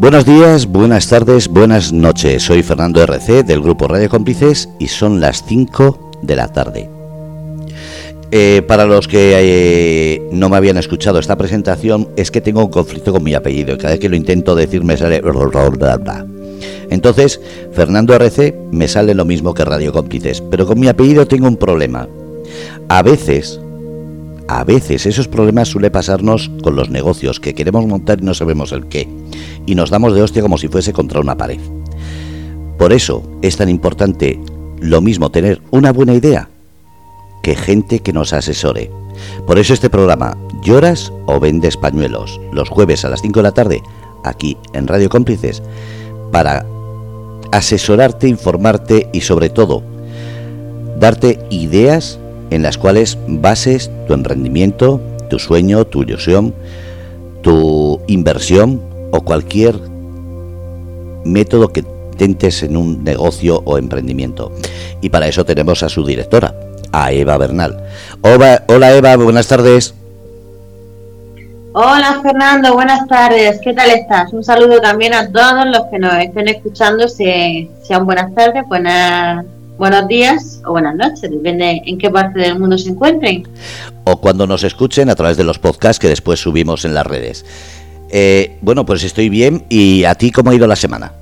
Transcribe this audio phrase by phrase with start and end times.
[0.00, 2.44] Buenos días, buenas tardes, buenas noches.
[2.44, 6.88] Soy Fernando RC del grupo Radio Cómplices y son las 5 de la tarde.
[8.30, 12.70] Eh, para los que eh, no me habían escuchado esta presentación, es que tengo un
[12.70, 15.20] conflicto con mi apellido cada vez que lo intento decir me sale...
[16.88, 17.38] Entonces,
[17.74, 21.58] Fernando RC me sale lo mismo que Radio Cómplices, pero con mi apellido tengo un
[21.58, 22.08] problema.
[22.88, 23.60] A veces,
[24.50, 28.72] a veces esos problemas suele pasarnos con los negocios que queremos montar y no sabemos
[28.72, 29.06] el qué,
[29.64, 31.60] y nos damos de hostia como si fuese contra una pared.
[32.76, 34.40] Por eso es tan importante
[34.80, 36.48] lo mismo tener una buena idea
[37.44, 38.90] que gente que nos asesore.
[39.46, 42.40] Por eso este programa, ¿lloras o vendes pañuelos?
[42.52, 43.82] Los jueves a las 5 de la tarde,
[44.24, 45.62] aquí en Radio Cómplices,
[46.32, 46.66] para
[47.52, 49.84] asesorarte, informarte y sobre todo
[50.98, 52.18] darte ideas
[52.50, 56.54] en las cuales bases tu emprendimiento, tu sueño, tu ilusión,
[57.42, 58.80] tu inversión
[59.12, 59.76] o cualquier
[61.24, 61.84] método que
[62.16, 64.52] tentes en un negocio o emprendimiento.
[65.00, 66.54] Y para eso tenemos a su directora,
[66.92, 67.82] a Eva Bernal.
[68.22, 69.94] Hola, Eva, buenas tardes.
[71.72, 73.60] Hola Fernando, buenas tardes.
[73.62, 74.32] ¿Qué tal estás?
[74.32, 79.46] Un saludo también a todos los que nos estén escuchando, sean buenas tardes, buenas,
[79.80, 83.48] buenos días o buenas noches, depende en qué parte del mundo se encuentren.
[84.04, 87.46] O cuando nos escuchen a través de los podcasts que después subimos en las redes.
[88.10, 89.64] Eh, bueno, pues estoy bien.
[89.70, 91.12] ¿Y a ti cómo ha ido la semana?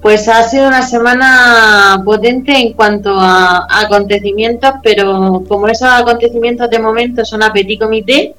[0.00, 6.78] Pues ha sido una semana potente en cuanto a, acontecimientos, pero como esos acontecimientos de
[6.78, 8.34] momento son a petit comité,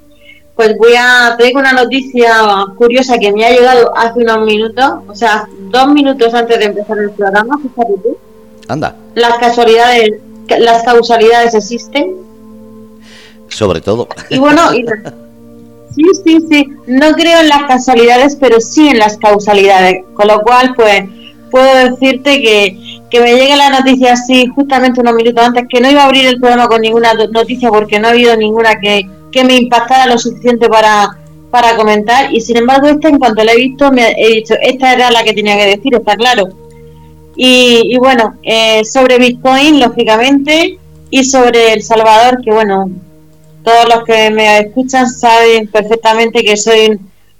[0.57, 2.33] pues voy a traigo una noticia
[2.75, 6.97] curiosa que me ha llegado hace unos minutos, o sea, dos minutos antes de empezar
[6.97, 8.17] el programa, fíjate tú.
[8.67, 8.95] Anda.
[9.13, 10.13] Las casualidades,
[10.49, 12.15] las causalidades existen.
[13.49, 14.07] Sobre todo.
[14.31, 14.71] Y bueno,
[15.95, 16.67] sí, sí, sí.
[16.87, 20.03] No creo en las casualidades, pero sí en las causalidades.
[20.15, 21.03] Con lo cual, pues
[21.51, 25.89] puedo decirte que, que me llegue la noticia así justamente unos minutos antes, que no
[25.89, 29.07] iba a abrir el programa con ninguna noticia porque no ha habido ninguna que,
[29.37, 31.15] que me impactara lo suficiente para,
[31.51, 34.93] para comentar y sin embargo esta en cuanto la he visto me he dicho esta
[34.93, 36.47] era la que tenía que decir está claro
[37.35, 40.79] y, y bueno eh, sobre Bitcoin lógicamente
[41.11, 42.89] y sobre El Salvador que bueno
[43.63, 46.99] todos los que me escuchan saben perfectamente que soy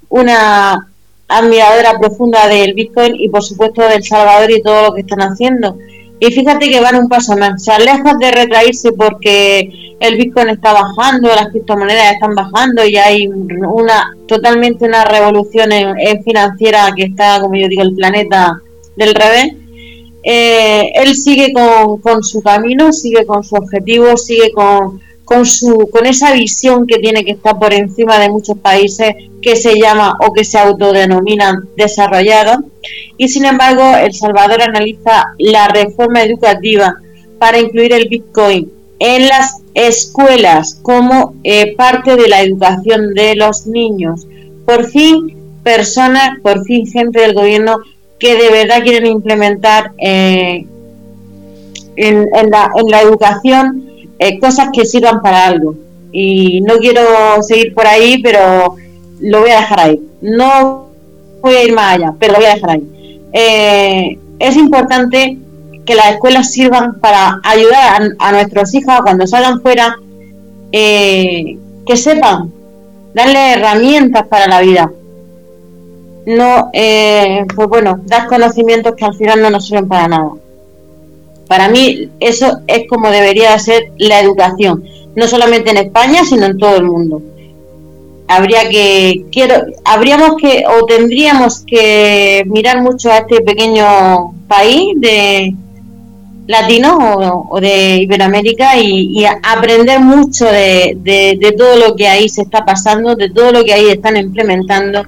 [0.09, 0.87] una
[1.27, 5.77] admiradora profunda del Bitcoin y por supuesto del Salvador y todo lo que están haciendo.
[6.19, 9.69] Y fíjate que van un paso más, o sea, lejos de retraerse porque
[9.99, 16.23] el Bitcoin está bajando, las criptomonedas están bajando y hay una totalmente una revolución en,
[16.23, 18.61] financiera que está, como yo digo, el planeta
[18.95, 19.53] del revés.
[20.23, 25.89] Eh, él sigue con, con su camino, sigue con su objetivo, sigue con, con, su,
[25.91, 30.17] con esa visión que tiene que estar por encima de muchos países que se llama
[30.25, 32.59] o que se autodenominan desarrollados.
[33.17, 36.95] Y sin embargo, El Salvador analiza la reforma educativa
[37.39, 43.67] para incluir el Bitcoin en las escuelas como eh, parte de la educación de los
[43.67, 44.25] niños.
[44.65, 47.79] Por fin, personas, por fin gente del gobierno
[48.17, 50.65] que de verdad quieren implementar eh,
[51.97, 53.86] en, la, en la educación
[54.19, 55.75] eh, cosas que sirvan para algo.
[56.11, 57.01] Y no quiero
[57.41, 58.75] seguir por ahí, pero
[59.19, 60.01] lo voy a dejar ahí.
[60.21, 60.87] No
[61.41, 63.21] voy a ir más allá, pero lo voy a dejar ahí.
[63.33, 65.37] Eh, es importante
[65.85, 69.95] que las escuelas sirvan para ayudar a, nuestros hijos cuando salgan fuera,
[70.71, 72.51] eh, que sepan,
[73.13, 74.91] darle herramientas para la vida.
[76.25, 80.31] No, pues bueno, dar conocimientos que al final no nos sirven para nada.
[81.47, 84.83] Para mí eso es como debería ser la educación,
[85.15, 87.21] no solamente en España, sino en todo el mundo.
[88.27, 95.55] Habría que, quiero, habríamos que, o tendríamos que mirar mucho a este pequeño país de
[96.47, 96.97] latino
[97.49, 103.15] o, de Iberoamérica y, aprender mucho de, de todo lo que ahí se está pasando,
[103.15, 105.03] de todo lo que ahí están implementando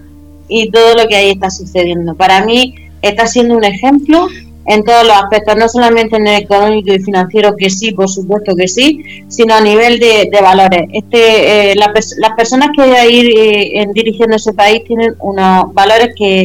[0.47, 2.15] y todo lo que ahí está sucediendo.
[2.15, 4.27] Para mí está siendo un ejemplo
[4.69, 8.55] en todos los aspectos, no solamente en el económico y financiero, que sí, por supuesto
[8.55, 10.83] que sí, sino a nivel de, valores.
[10.93, 16.43] Este, eh, las personas que hay ir eh, dirigiendo ese país tienen unos valores que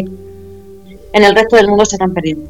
[1.13, 2.49] en el resto del mundo se están perdiendo.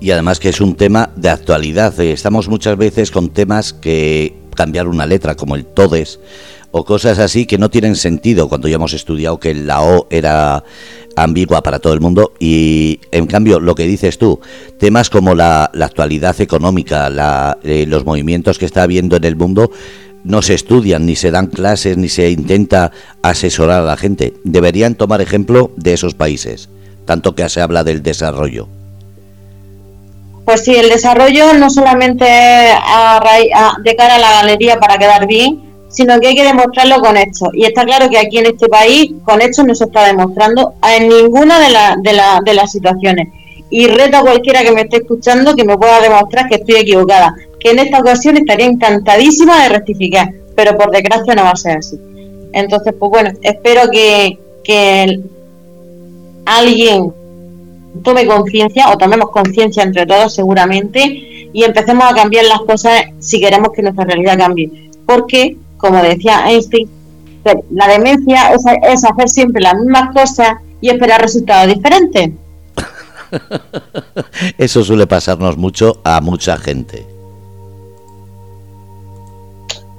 [0.00, 1.98] Y además que es un tema de actualidad.
[2.00, 6.18] Eh, estamos muchas veces con temas que cambiar una letra, como el todes,
[6.72, 10.64] o cosas así que no tienen sentido cuando ya hemos estudiado que la O era
[11.16, 14.40] ambigua para todo el mundo y en cambio lo que dices tú,
[14.78, 19.70] temas como la, actualidad económica, la, eh, los movimientos que está habiendo en el mundo,
[20.24, 22.92] no se estudian, ni se dan clases, ni se intenta
[23.22, 24.34] asesorar a la gente.
[24.44, 26.68] Deberían tomar ejemplo de esos países,
[27.06, 28.68] tanto que se habla del desarrollo.
[30.44, 36.18] Pues sí, el desarrollo no solamente de cara a la galería para quedar bien, sino
[36.18, 37.50] que hay que demostrarlo con hechos.
[37.54, 41.08] Y está claro que aquí en este país con hechos no se está demostrando en
[41.08, 43.28] ninguna de, de, de las situaciones.
[43.70, 47.34] Y reto a cualquiera que me esté escuchando que me pueda demostrar que estoy equivocada
[47.62, 51.78] que en esta ocasión estaría encantadísima de rectificar, pero por desgracia no va a ser
[51.78, 51.96] así.
[52.52, 54.38] Entonces, pues bueno, espero que,
[56.44, 57.12] alguien
[58.02, 63.38] tome conciencia o tomemos conciencia entre todos seguramente y empecemos a cambiar las cosas si
[63.38, 64.90] queremos que nuestra realidad cambie.
[65.06, 66.88] Porque, como decía Einstein,
[67.70, 72.30] la demencia es, es hacer siempre las mismas cosas y esperar resultados diferentes.
[74.58, 77.04] Eso suele pasarnos mucho a mucha gente.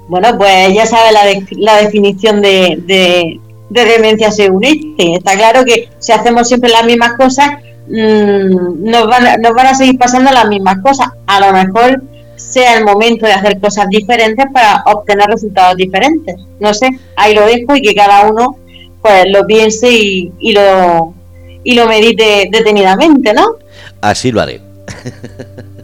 [0.08, 1.20] Bueno, pues ya sabe la,
[1.58, 5.16] la definición de, de, demencia según este.
[5.16, 7.50] Está claro que si hacemos siempre las mismas cosas,
[7.88, 11.08] mmm, nos, van, nos van a seguir pasando las mismas cosas.
[11.26, 12.02] A lo mejor
[12.50, 16.36] sea el momento de hacer cosas diferentes para obtener resultados diferentes.
[16.60, 18.56] No sé, ahí lo dejo y que cada uno
[19.00, 21.14] pues lo piense y, y lo
[21.62, 23.56] y lo medite detenidamente, ¿no?
[24.00, 24.60] Así lo haré.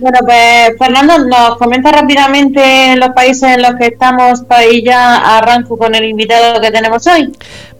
[0.00, 5.38] Bueno, pues Fernando, nos comenta rápidamente los países en los que estamos para ir ya
[5.38, 7.32] arranco con el invitado que tenemos hoy.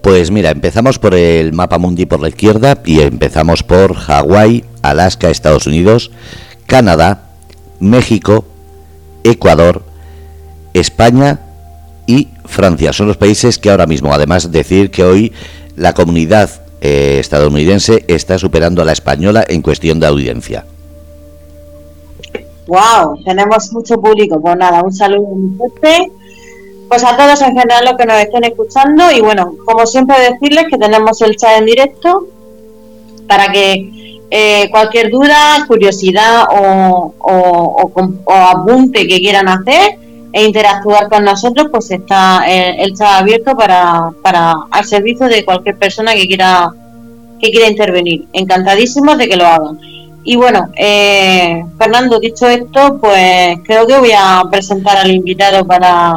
[0.03, 5.31] Pues mira, empezamos por el mapa mundi por la izquierda y empezamos por Hawái, Alaska,
[5.31, 6.11] Estados Unidos,
[6.69, 7.23] Canadá,
[7.81, 8.44] México,
[9.25, 9.82] Ecuador,
[10.75, 11.41] España
[12.06, 12.93] y Francia.
[12.93, 15.32] Son los países que ahora mismo, además decir que hoy
[15.76, 16.50] la comunidad
[16.82, 20.67] eh, estadounidense está superando a la española en cuestión de audiencia.
[22.67, 24.38] Wow, tenemos mucho público.
[24.38, 26.12] Pues nada, un saludo muy fuerte.
[26.87, 30.67] Pues a todos en general los que nos estén escuchando y bueno, como siempre decirles
[30.71, 32.26] que tenemos el chat en directo
[33.26, 39.99] para que eh, cualquier duda, curiosidad o, o, apunte que quieran hacer
[40.33, 45.45] e interactuar con nosotros, pues está el, el chat abierto para, para al servicio de
[45.45, 46.71] cualquier persona que quiera
[47.41, 48.27] que quiera intervenir.
[48.33, 49.79] Encantadísimos de que lo hagan.
[50.25, 56.13] Y bueno, eh, Fernando, dicho esto, pues creo que voy a presentar al invitado para,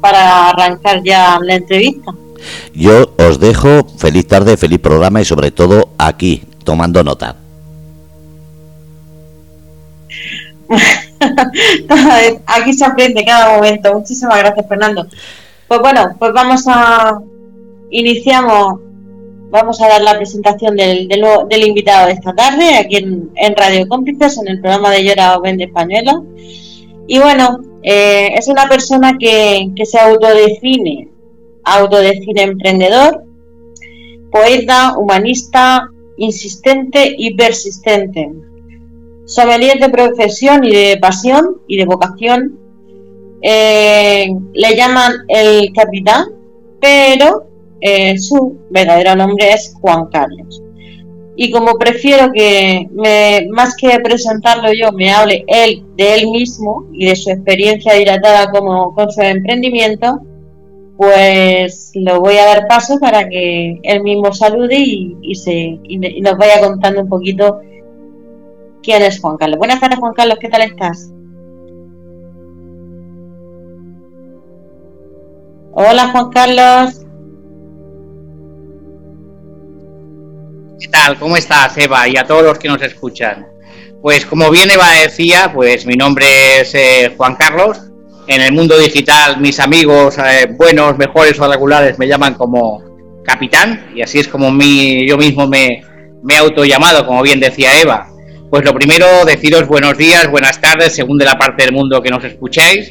[0.00, 2.12] para arrancar ya la entrevista.
[2.74, 7.45] Yo os dejo feliz tarde, feliz programa y sobre todo aquí, tomando nota.
[12.46, 13.94] aquí se aprende cada momento.
[13.94, 15.06] Muchísimas gracias, Fernando.
[15.68, 17.18] Pues bueno, pues vamos a
[17.90, 18.80] iniciamos
[19.50, 24.38] vamos a dar la presentación del, del, invitado de esta tarde aquí en, Radio Cómplices,
[24.38, 25.70] en el programa de Llora o Vende.
[27.06, 31.08] Y bueno, eh, es una persona que se autodefine,
[31.64, 33.24] autodefine emprendedor,
[34.30, 38.30] poeta, humanista, insistente y persistente.
[39.26, 42.58] Sommelier de profesión y de pasión y de vocación.
[43.42, 46.26] Eh, le llaman el capitán,
[46.80, 47.46] pero
[47.80, 50.62] eh, su verdadero nombre es Juan Carlos.
[51.36, 56.86] Y como prefiero que me, más que presentarlo yo, me hable él de él mismo
[56.92, 60.20] y de su experiencia dilatada como con su emprendimiento,
[60.96, 66.38] pues lo voy a dar paso para que él mismo salude y, se, y nos
[66.38, 67.60] vaya contando un poquito
[68.82, 69.58] quién es Juan Carlos.
[69.58, 71.10] Buenas tardes, Juan Carlos, ¿qué tal estás?
[75.72, 77.02] Hola, Juan Carlos.
[80.80, 81.18] ¿Qué tal?
[81.18, 82.08] ¿Cómo estás, Eva?
[82.08, 83.46] Y a todos los que nos escuchan.
[84.00, 87.78] Pues como bien Eva decía, pues mi nombre es eh, Juan Carlos.
[88.26, 92.82] En el mundo digital mis amigos eh, buenos, mejores o regulares me llaman como
[93.24, 95.82] capitán y así es como mi, yo mismo me,
[96.22, 98.08] me he autollamado, como bien decía Eva.
[98.50, 102.10] Pues lo primero, deciros buenos días, buenas tardes, según de la parte del mundo que
[102.10, 102.90] nos escuchéis.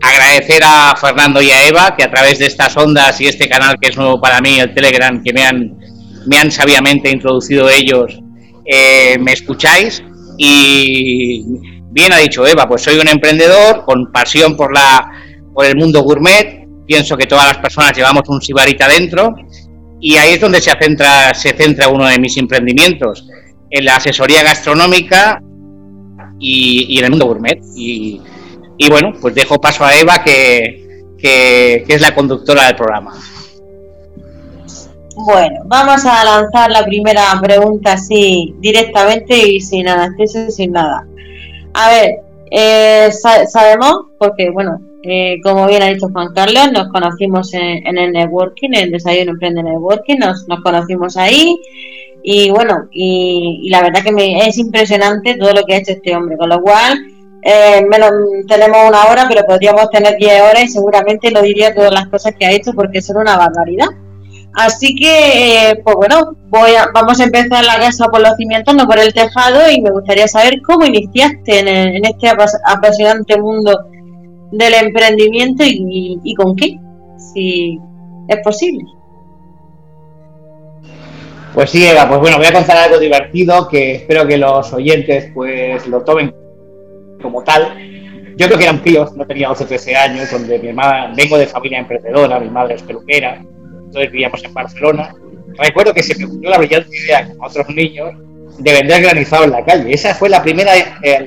[0.00, 3.76] Agradecer a Fernando y a Eva que a través de estas ondas y este canal
[3.80, 5.76] que es nuevo para mí, el Telegram, que me han
[6.26, 8.20] me han sabiamente introducido ellos,
[8.64, 10.02] eh, me escucháis.
[10.38, 11.44] Y
[11.90, 15.10] bien ha dicho Eva, pues soy un emprendedor con pasión por, la,
[15.54, 19.34] por el mundo gourmet, pienso que todas las personas llevamos un sibarita dentro.
[19.98, 23.26] Y ahí es donde se centra, se centra uno de mis emprendimientos,
[23.76, 25.42] en la asesoría gastronómica
[26.38, 27.60] y, en el mundo gourmet.
[27.74, 28.20] Y,
[28.90, 33.12] bueno, pues dejo paso a Eva, que, que es la conductora del programa.
[35.14, 41.06] Bueno, vamos a lanzar la primera pregunta así directamente y sin anestesia y sin nada.
[41.72, 47.52] A ver, Eh, sabemos, porque bueno, eh, como bien ha dicho Juan Carlos, nos conocimos
[47.54, 51.56] en, el networking, en el Desayuno Emprende Networking, nos conocimos ahí
[52.28, 56.16] y bueno, y, la verdad que me, es impresionante todo lo que ha hecho este
[56.16, 56.98] hombre, con lo cual
[57.40, 58.10] eh, menos,
[58.48, 62.34] tenemos una hora, pero podríamos tener 10 horas y seguramente lo diría todas las cosas
[62.36, 63.86] que ha hecho porque son una barbaridad.
[64.54, 68.86] Así que, eh, pues bueno, voy vamos a empezar la casa por los cimientos, no
[68.88, 72.28] por el tejado, y me gustaría saber cómo iniciaste en, este
[72.66, 73.86] apasionante mundo
[74.50, 76.76] del emprendimiento y, con qué,
[77.32, 77.78] si
[78.26, 78.95] es posible.
[81.56, 85.30] Pues sí, Eva, pues bueno, voy a contar algo divertido que espero que los oyentes
[85.32, 86.34] pues lo tomen
[87.22, 87.74] como tal.
[88.36, 91.46] Yo creo que eran píos, no tenía 12 13 años, donde mi mamá, vengo de
[91.46, 93.36] familia emprendedora, mi madre es peluquera,
[93.86, 95.14] entonces vivíamos en Barcelona.
[95.56, 98.12] Recuerdo que se me ocurrió la brillante idea, como otros niños,
[98.58, 99.94] de vender granizado en la calle.
[99.94, 101.26] Esa fue la primera, eh, eh,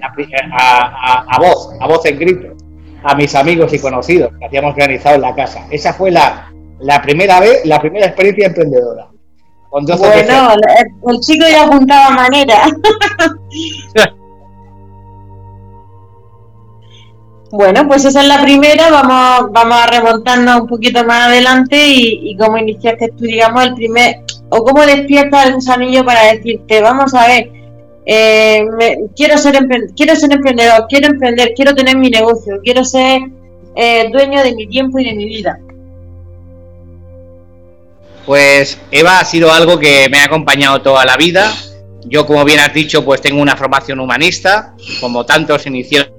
[0.53, 2.55] a, voz, a voz en grito,
[3.03, 5.65] a mis amigos y conocidos, que hacíamos granizado en la casa.
[5.71, 9.08] Esa fue la, la primera vez, la primera experiencia emprendedora.
[9.71, 10.53] Bueno,
[11.07, 12.63] el, chico ya apuntaba manera.
[17.51, 22.37] Bueno, pues esa es la primera, vamos, vamos a remontarnos un poquito más adelante y,
[22.37, 24.17] cómo iniciaste tú, digamos, el primer,
[24.49, 27.51] o cómo despiertas el gusanillo para decirte, vamos a ver,
[28.05, 28.63] eh,
[29.15, 29.57] quiero, ser
[29.95, 33.21] quiero ser emprendedor, quiero emprender, quiero tener mi negocio, quiero ser
[33.75, 35.59] eh, dueño de mi tiempo y de mi vida.
[38.29, 41.51] Pues Eva ha sido algo que me ha acompañado toda la vida.
[42.05, 46.13] Yo, como bien has dicho, pues tengo una formación humanista, como tantos iniciaron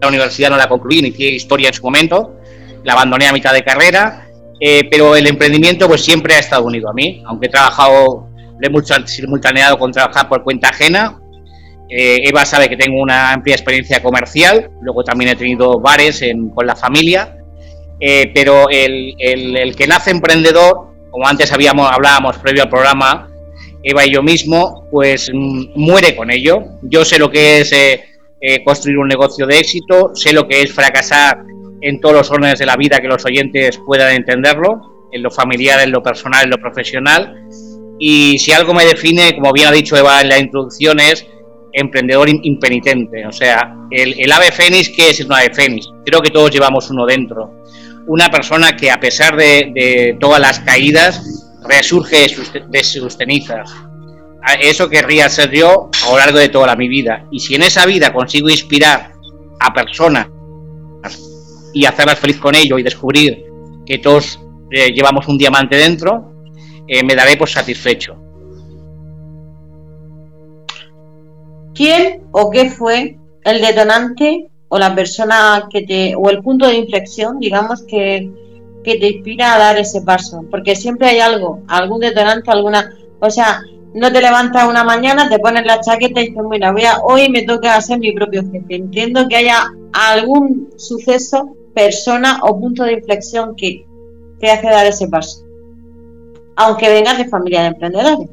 [0.00, 2.36] la universidad no la concluí, inicié historia en su momento,
[2.84, 4.28] la abandoné a mitad de carrera,
[4.60, 8.28] eh, pero el emprendimiento pues siempre ha estado unido a mí, aunque he trabajado,
[8.60, 11.20] lo he simultaneado con trabajar por cuenta ajena.
[11.88, 16.22] Eh, Eva sabe que tengo una amplia experiencia comercial, luego también he tenido bares
[16.54, 17.36] con la familia,
[17.98, 23.30] eh, pero el, que nace emprendedor, como antes habíamos, hablábamos previo al programa,
[23.84, 26.64] Eva y yo mismo, pues mm, muere con ello.
[26.82, 30.72] Yo sé lo que es eh, construir un negocio de éxito, sé lo que es
[30.72, 31.44] fracasar
[31.82, 35.80] en todos los órdenes de la vida que los oyentes puedan entenderlo, en lo familiar,
[35.80, 37.46] en lo personal, en lo profesional.
[37.98, 41.26] Y si algo me define, como bien ha dicho Eva en la introducción, es
[41.72, 43.26] emprendedor impenitente.
[43.26, 45.88] O sea, el, ave fénix, ¿qué es un ave fénix?
[46.04, 47.62] Creo que todos llevamos uno dentro.
[48.06, 51.22] Una persona que a pesar de, todas las caídas,
[51.68, 52.26] resurge
[52.68, 53.70] de sus cenizas
[54.60, 57.26] eso querría ser yo a lo largo de toda mi vida.
[57.30, 59.12] Y si en esa vida consigo inspirar
[59.60, 60.26] a personas
[61.72, 63.44] y hacerlas feliz con ello y descubrir
[63.86, 64.40] que todos
[64.70, 66.32] eh, llevamos un diamante dentro,
[66.86, 68.16] eh, me daré por satisfecho.
[71.74, 76.76] ¿Quién o qué fue el detonante o la persona que te, o el punto de
[76.76, 78.30] inflexión, digamos, que,
[78.82, 80.46] que te inspira a dar ese paso?
[80.50, 83.60] Porque siempre hay algo, algún detonante, alguna, o sea,
[83.92, 87.28] no te levantas una mañana, te pones la chaqueta y dices, mira, voy a, hoy
[87.28, 88.76] me toca ser mi propio jefe.
[88.76, 93.84] Entiendo que haya algún suceso, persona o punto de inflexión que
[94.40, 95.44] te hace dar ese paso.
[96.56, 98.30] Aunque vengas de familia de emprendedores.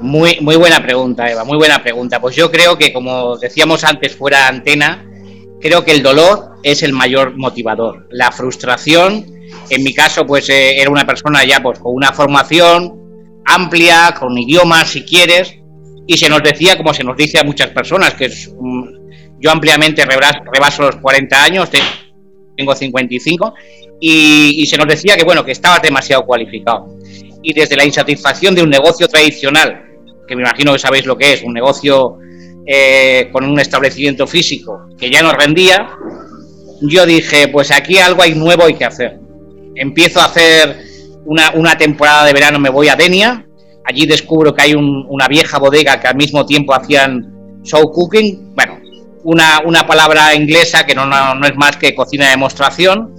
[0.00, 2.20] Muy, muy buena pregunta, Eva, muy buena pregunta.
[2.20, 5.04] Pues yo creo que, como decíamos antes fuera antena,
[5.66, 8.06] creo que el dolor es el mayor motivador.
[8.10, 9.26] La frustración,
[9.68, 14.38] en mi caso, pues eh, era una persona ya pues con una formación, amplia, con
[14.38, 15.54] idiomas si quieres,
[16.06, 18.52] y se nos decía, como se nos dice a muchas personas, que es,
[19.40, 21.68] yo ampliamente rebaso los 40 años,
[22.56, 23.54] tengo 55,
[24.00, 26.96] y, y se nos decía que bueno, que estabas demasiado cualificado.
[27.42, 29.84] Y desde la insatisfacción de un negocio tradicional,
[30.28, 32.18] que me imagino que sabéis lo que es, un negocio
[32.66, 35.88] eh, con un establecimiento físico que ya nos rendía,
[36.82, 39.18] yo dije, pues aquí algo hay nuevo hay que hacer.
[39.74, 40.76] Empiezo a hacer
[41.24, 43.46] una, temporada de verano me voy a Denia,
[43.84, 48.80] allí descubro que hay una vieja bodega que al mismo tiempo hacían show cooking, bueno,
[49.24, 53.14] una, una palabra inglesa que no, no, es más que cocina de demostración,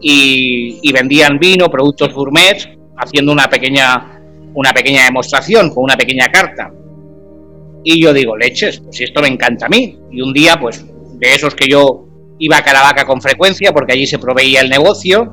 [0.00, 4.20] y, vendían vino, productos gourmet, haciendo una pequeña,
[4.54, 6.70] una pequeña demostración con una pequeña carta.
[7.84, 9.98] Y yo digo, leches, pues esto me encanta a mí.
[10.10, 10.84] Y un día, pues,
[11.18, 12.06] de esos que yo
[12.38, 15.32] iba a Caravaca con frecuencia, porque allí se proveía el negocio,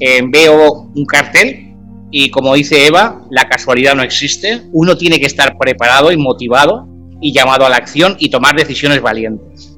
[0.00, 1.70] eh, veo un cartel
[2.10, 6.88] y como dice Eva, la casualidad no existe, uno tiene que estar preparado y motivado
[7.20, 9.76] y llamado a la acción y tomar decisiones valientes.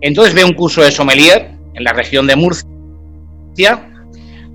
[0.00, 3.90] Entonces veo un curso de sommelier en la región de Murcia,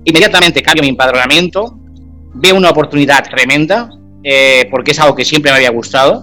[0.04, 1.78] inmediatamente cambio mi empadronamiento,
[2.34, 3.90] veo una oportunidad tremenda,
[4.22, 6.22] eh, porque es algo que siempre me había gustado,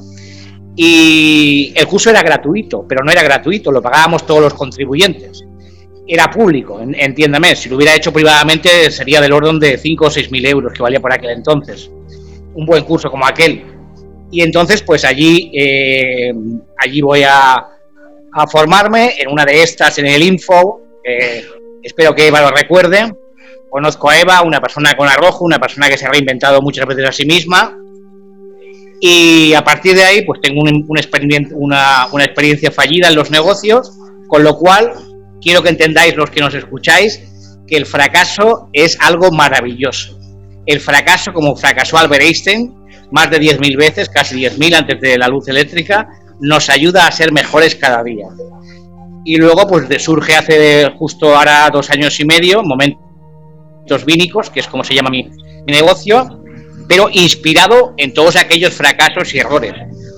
[0.80, 5.44] Y el curso era gratuito, pero no era gratuito, lo pagábamos todos los contribuyentes.
[6.08, 10.32] Era público, entiéndame, si lo hubiera hecho privadamente sería del orden de 5 o 6
[10.32, 11.90] mil euros que valía por aquel entonces.
[12.54, 13.64] Un buen curso como aquel.
[14.32, 16.32] Y entonces, pues allí, eh,
[16.78, 17.56] allí voy a,
[18.34, 20.82] a, formarme en una de estas, en el Info.
[21.82, 23.16] espero que Eva lo recuerde.
[23.72, 27.10] Conozco a Eva, una persona con arrojo, una persona que se ha reinventado muchas veces
[27.10, 27.76] a sí misma.
[29.00, 30.88] Y a partir de ahí, pues tengo un,
[31.56, 33.94] una, una experiencia fallida en los negocios,
[34.28, 34.92] con lo cual
[35.42, 37.22] quiero que entendáis los que nos escucháis
[37.68, 40.18] que el fracaso es algo maravilloso.
[40.66, 42.74] El fracaso, como fracasó Albert Einstein,
[43.12, 46.08] más de 10.000 veces, casi 10.000 antes de la luz eléctrica,
[46.40, 48.28] nos ayuda a ser mejores cada día.
[49.26, 54.68] Y luego, pues surge hace justo ahora dos años y medio, momentos vínicos, que es
[54.68, 55.30] como se llama mi,
[55.68, 56.42] negocio,
[56.88, 59.74] pero inspirado en todos aquellos fracasos y errores.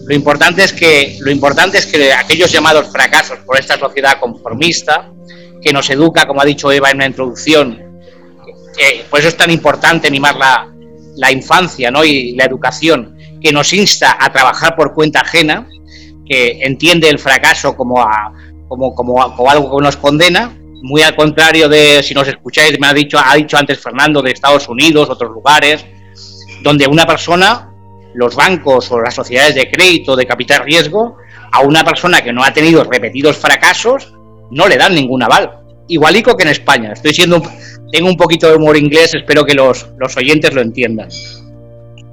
[0.06, 5.12] Lo importante es que, lo importante es que aquellos llamados fracasos por esta sociedad conformista,
[5.62, 7.90] que nos educa, como ha dicho Eva en una introducción,
[9.10, 10.72] por eso es tan importante animar la,
[11.16, 12.04] la infancia ¿no?
[12.04, 15.68] y la educación, que nos insta a trabajar por cuenta ajena,
[16.26, 18.34] que entiende el fracaso como, a,
[18.68, 22.94] como, como, algo que nos condena, muy al contrario de, si nos escucháis, me ha
[22.94, 25.86] dicho, ha dicho antes Fernando, de Estados Unidos, otros lugares,
[26.62, 27.74] donde una persona,
[28.14, 31.18] los bancos o las sociedades de crédito de capital riesgo,
[31.52, 34.14] a una persona que no ha tenido repetidos fracasos,
[34.52, 35.60] no le dan ningún aval.
[35.88, 36.94] Igualico que en España.
[36.94, 37.42] Estoy siendo
[37.92, 41.10] tengo un poquito de humor inglés, espero que los, los oyentes lo entiendan.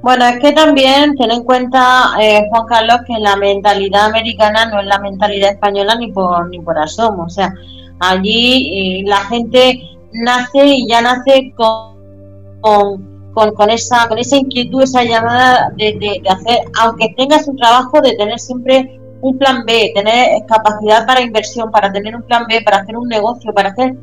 [0.02, 4.80] Bueno, es que también ten en cuenta, eh, Juan Carlos, que la mentalidad americana no
[4.80, 7.24] es la mentalidad española ni por, ni por asomo.
[7.24, 7.52] O sea,
[8.00, 9.80] allí eh, la gente
[10.12, 11.96] nace y ya nace con,
[12.60, 17.56] con, con, esa, con esa inquietud, esa llamada de, de, de hacer, aunque tengas un
[17.56, 22.46] trabajo, de tener siempre un plan B, tener capacidad para inversión, para tener un plan
[22.48, 23.94] B, para hacer un negocio, para hacer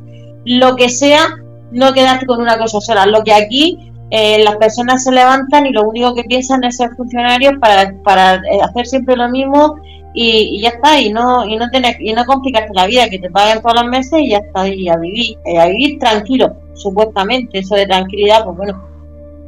[0.44, 1.36] lo que sea
[1.72, 3.06] no quedarte con una cosa sola.
[3.06, 6.90] Lo que aquí eh, las personas se levantan y lo único que piensan es ser
[6.96, 9.76] funcionarios para, para eh, hacer siempre lo mismo
[10.16, 13.30] y, ya está, y no, y no tener, y no complicarte la vida, que te
[13.30, 17.58] paguen todos los meses y ya está, y a vivir, eh, a vivir tranquilo, supuestamente,
[17.58, 18.93] eso de tranquilidad, pues bueno,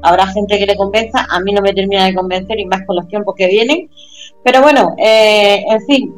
[0.06, 2.96] habrá gente que le convenza, a mí no me termina de convencer y más con
[2.96, 3.90] los tiempos que vienen,
[4.44, 6.14] pero bueno, en fin,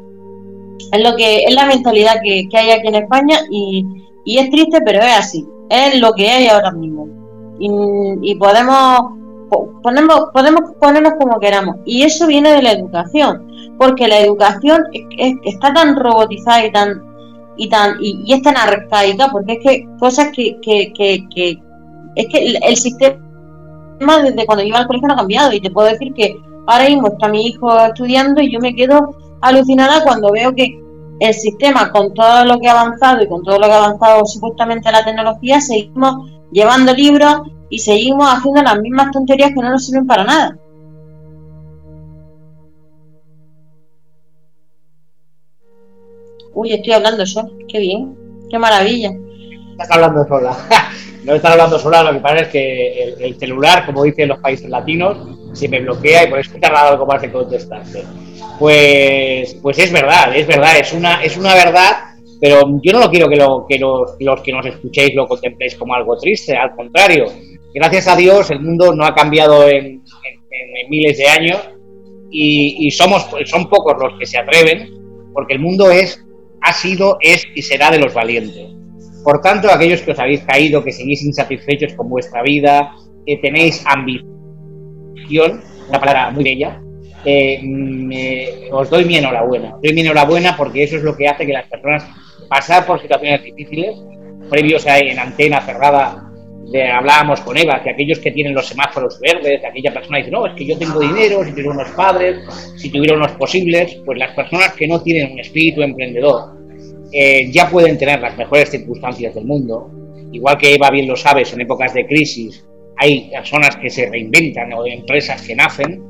[0.93, 3.85] es lo que es la mentalidad que, que hay aquí en España y,
[4.25, 7.09] y es triste, pero es así es lo que hay ahora mismo.
[7.61, 9.01] Y, podemos,
[9.83, 11.77] ponemos, podemos ponernos como queramos.
[11.85, 13.47] Y eso viene de la educación,
[13.79, 14.85] porque la educación
[15.45, 17.03] está tan robotizada y tan
[17.61, 21.59] y tan y, es tan arcaica, porque es que cosas que, que, que,
[22.15, 23.17] es que el, sistema
[23.99, 26.85] desde cuando yo iba al colegio no ha cambiado y te puedo decir que ahora
[26.85, 30.83] mismo está mi hijo estudiando y yo me quedo alucinada cuando veo que
[31.21, 34.25] el sistema, con todo lo que ha avanzado y con todo lo que ha avanzado
[34.25, 39.85] supuestamente la tecnología, seguimos llevando libros y seguimos haciendo las mismas tonterías que no nos
[39.85, 40.59] sirven para nada.
[46.55, 48.17] Uy, estoy hablando sola, qué bien,
[48.51, 49.13] qué maravilla.
[49.73, 50.57] Estás hablando sola.
[51.29, 54.71] no estás hablando sola, lo que pasa es que el, celular, como dicen los países
[54.71, 55.19] latinos,
[55.53, 58.03] se me bloquea y por eso te ha dado algo más de contestarte.
[58.59, 63.29] Pues, pues es verdad, es verdad, es una, es una verdad, pero yo no quiero
[63.29, 63.67] que, lo,
[64.19, 67.27] los, que nos escuchéis lo contempléis como algo triste, al contrario.
[67.75, 70.03] Gracias a Dios el mundo no ha cambiado en,
[70.89, 71.61] miles de años
[72.31, 74.89] y, somos, son pocos los que se atreven,
[75.35, 76.25] porque el mundo es,
[76.63, 78.78] ha sido, es y será de los valientes.
[79.29, 82.95] Por tanto, aquellos que os habéis caído, que seguís insatisfechos con vuestra vida,
[83.27, 86.81] que tenéis ambición, una palabra muy bella,
[87.27, 89.75] eh, os doy mi enhorabuena.
[89.75, 92.07] Os doy mi enhorabuena porque eso es lo que hace que las personas
[92.49, 93.99] pasar por situaciones difíciles,
[94.49, 96.33] previos a, en antena cerrada,
[96.73, 100.47] de, hablábamos con Eva, que aquellos que tienen los semáforos verdes, aquella persona dice, no,
[100.47, 102.39] es que yo tengo dinero, si tuviera unos padres,
[102.79, 106.58] si tuviera unos posibles, pues las personas que no tienen un espíritu emprendedor
[107.13, 109.91] eh, ya pueden tener las mejores circunstancias del mundo.
[110.33, 112.65] Igual que Eva bien lo sabe, en épocas de crisis
[112.97, 116.03] hay personas que se reinventan o empresas que nacen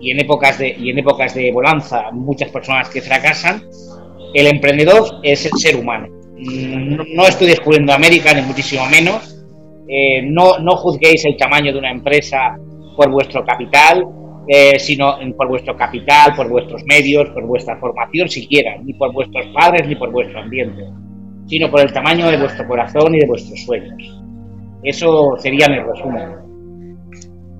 [0.00, 3.62] y en épocas de, y en épocas de bonanza muchas personas que fracasan,
[4.34, 6.08] el emprendedor es el ser humano.
[6.36, 9.34] No, estoy descubriendo América, ni muchísimo menos.
[9.88, 12.56] Eh, no, no juzguéis el tamaño de una empresa
[12.96, 14.04] por vuestro capital,
[14.46, 19.46] eh, sino por vuestro capital, por vuestros medios, por vuestra formación siquiera, ni por vuestros
[19.54, 20.84] padres ni por vuestro ambiente,
[21.46, 24.20] sino por el tamaño de vuestro corazón y de vuestros sueños.
[24.82, 26.44] Eso sería mi resumen.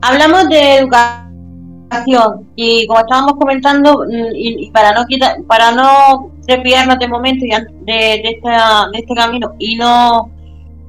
[0.03, 6.99] Hablamos de educación y como estábamos comentando mm, y, para no quitar, para no desviarnos
[6.99, 7.47] de momento
[7.87, 10.31] de, esta, este camino y no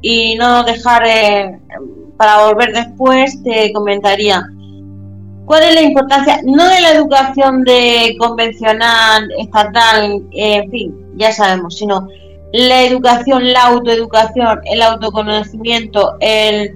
[0.02, 1.60] y no dejar eh,
[2.18, 4.46] para volver después te comentaría
[5.46, 11.78] cuál es la importancia no de la educación de convencional estatal en fin ya sabemos
[11.78, 12.08] sino
[12.52, 16.76] la educación la autoeducación el autoconocimiento el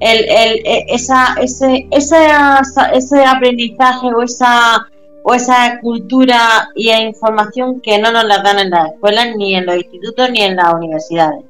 [0.00, 4.86] el, el, e, esa, ese, ese aprendizaje o esa,
[5.22, 9.66] o esa cultura y información que no nos la dan en las escuelas, ni en
[9.66, 11.44] los institutos, ni en las universidades.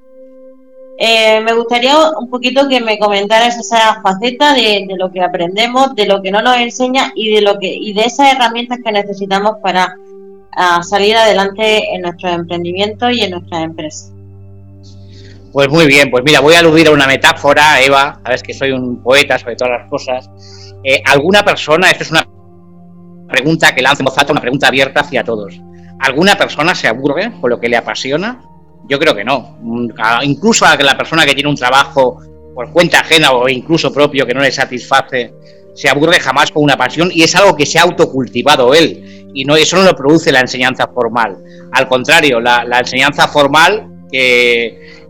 [0.99, 6.07] Eh, me gustaría un poquito que me comentaras esa faceta de, lo que aprendemos, de
[6.07, 9.57] lo que no nos enseña y de lo que y de esas herramientas que necesitamos
[9.63, 9.95] para
[10.83, 14.13] salir adelante en nuestros emprendimientos y en nuestras empresas.
[15.57, 18.73] Pues muy bien, pues mira, voy a aludir a una metáfora, Eva, sabes que soy
[18.73, 20.31] un poeta sobre todas las cosas.
[20.85, 22.27] Eh, ¿Alguna persona, esto es una
[23.27, 25.59] pregunta que lanzo en una pregunta abierta hacia todos,
[25.99, 28.43] ¿alguna persona se aburre con lo que le apasiona?
[28.89, 29.59] Yo creo que no.
[30.23, 32.21] Incluso a la persona que tiene un trabajo
[32.55, 35.35] por cuenta ajena o incluso propio que no le satisface,
[35.75, 39.31] se aburre jamás con una pasión y es algo que se ha autocultivado él.
[39.35, 41.37] Y no, eso no lo produce la enseñanza formal.
[41.73, 45.05] Al contrario, la, enseñanza formal que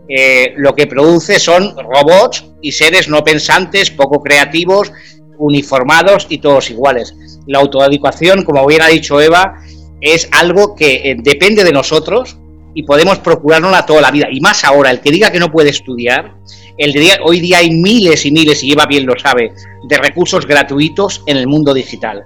[0.57, 4.91] lo que produce son robots y seres no pensantes, poco creativos,
[5.37, 7.15] uniformados y todos iguales.
[7.45, 9.55] La autoeducación, como bien ha dicho Eva,
[10.01, 12.37] es algo que eh, depende de nosotros
[12.77, 14.27] y podemos procurárnosla toda la vida.
[14.31, 16.35] Y más ahora, el que diga que no puede estudiar,
[16.77, 19.51] el día, hoy día hay miles y miles, y Eva bien lo sabe,
[19.89, 22.25] de recursos gratuitos en el mundo digital.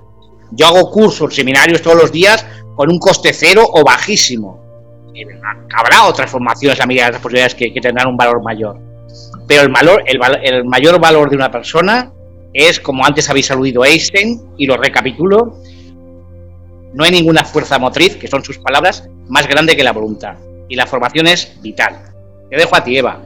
[0.51, 4.61] Yo hago cursos, seminarios todos los días con un coste cero o bajísimo
[5.73, 8.77] habrá otras formaciones a medida de las posibilidades que, tendrán un valor mayor.
[9.47, 12.11] Pero el, valor, el, mayor valor de una persona
[12.53, 15.60] es, como antes habéis aludido Einstein, y lo recapitulo,
[16.93, 20.35] no hay ninguna fuerza motriz, que son sus palabras, más grande que la voluntad.
[20.67, 21.97] Y la formación es vital.
[22.49, 23.19] Te dejo a ti, Eva.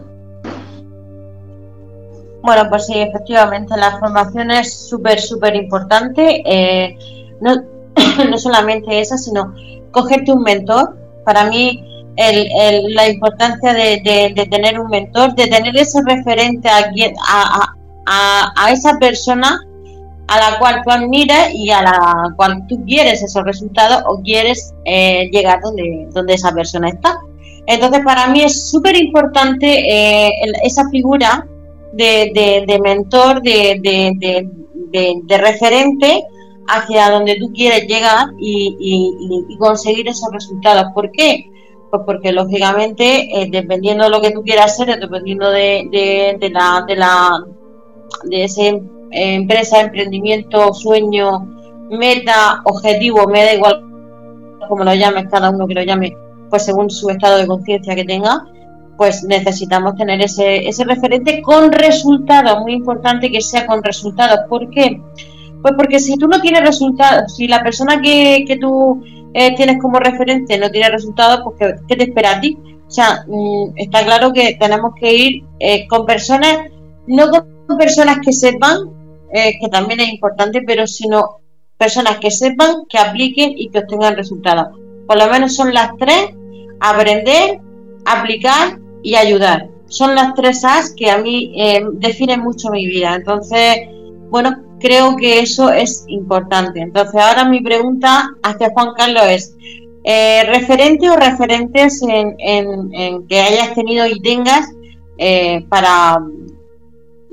[2.41, 6.43] Bueno, pues sí, efectivamente, la formación es súper, súper importante.
[6.45, 6.95] Eh,
[7.41, 7.55] no,
[8.29, 9.53] no solamente esa, sino
[9.91, 16.69] cogerte un mentor, para mí la importancia de, tener un mentor, de tener ese referente
[16.69, 19.59] a, esa persona
[20.27, 24.73] a la cual tú admiras y a la cual tú quieres esos resultados o quieres
[24.85, 27.19] eh, llegar donde, donde esa persona está.
[27.67, 30.31] Entonces, para mí es súper importante eh,
[30.63, 31.47] esa figura
[31.93, 36.23] de, de mentor, de, referente
[36.67, 40.91] hacia donde tú quieres llegar y, conseguir esos resultados.
[40.93, 41.49] ¿Por qué?
[41.89, 45.87] Pues porque lógicamente, eh, dependiendo de lo que tú quieras hacer, dependiendo de,
[46.39, 47.45] de, la, de la
[48.23, 48.63] de esa
[49.11, 51.47] empresa, emprendimiento, sueño,
[51.89, 53.85] meta, objetivo, me da igual
[54.67, 56.15] como lo llames, cada uno que lo llame,
[56.49, 58.45] pues según su estado de conciencia que tenga,
[58.97, 64.39] pues necesitamos tener ese, ese referente con resultados, muy importante que sea con resultados.
[64.49, 65.01] ¿Por qué?
[65.61, 69.81] Pues porque si tú no tienes resultados, si la persona que, que tú eh, tienes
[69.81, 72.57] como referente no tiene resultados, pues ¿qué, te espera a ti?
[72.87, 76.59] O sea, mm, está claro que tenemos que ir eh, con personas,
[77.07, 78.89] no con personas que sepan,
[79.33, 81.39] eh, que también es importante, pero sino
[81.77, 84.77] personas que sepan, que apliquen y que obtengan resultados.
[85.07, 86.29] Por lo menos son las tres,
[86.79, 87.59] aprender,
[88.05, 89.69] aplicar y ayudar.
[89.87, 91.53] Son las tres A's que a mí
[91.93, 93.15] definen mucho mi vida.
[93.15, 93.87] Entonces,
[94.29, 96.79] bueno, creo que eso es importante.
[96.79, 99.55] Entonces, ahora mi pregunta hacia Juan Carlos es,
[100.03, 104.69] eh, ¿referente o referentes en, que hayas tenido y tengas
[105.17, 106.19] eh, para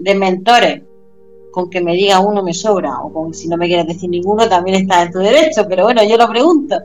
[0.02, 0.82] de mentores?
[1.50, 4.48] Con que me diga uno me sobra, o con si no me quieres decir ninguno
[4.48, 6.76] también está en tu derecho, pero bueno, yo lo pregunto.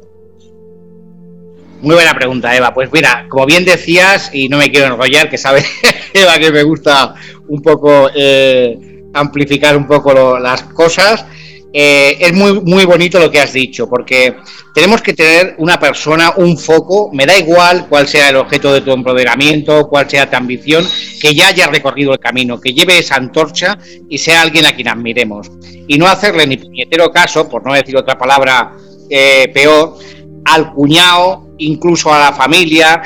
[1.82, 2.74] Muy buena pregunta, Eva.
[2.74, 5.64] Pues mira, como bien decías, y no me quiero enrollar, que sabe
[6.14, 7.14] Eva que me gusta
[7.48, 11.26] un poco eh, amplificar un poco las cosas.
[11.74, 14.38] Eh, es muy, muy bonito lo que has dicho, porque
[14.74, 18.82] tenemos que tener una persona, un foco, me da igual cuál sea el objeto de
[18.82, 20.88] tu empoderamiento, cuál sea tu ambición,
[21.22, 23.78] que ya haya recorrido el camino, que lleve esa antorcha
[24.10, 25.52] y sea alguien a quien admiremos.
[25.88, 28.72] Y no hacerle ni puñetero caso, por no decir otra palabra
[29.10, 29.98] eh, peor,
[30.46, 33.02] al cuñado, incluso a la familia,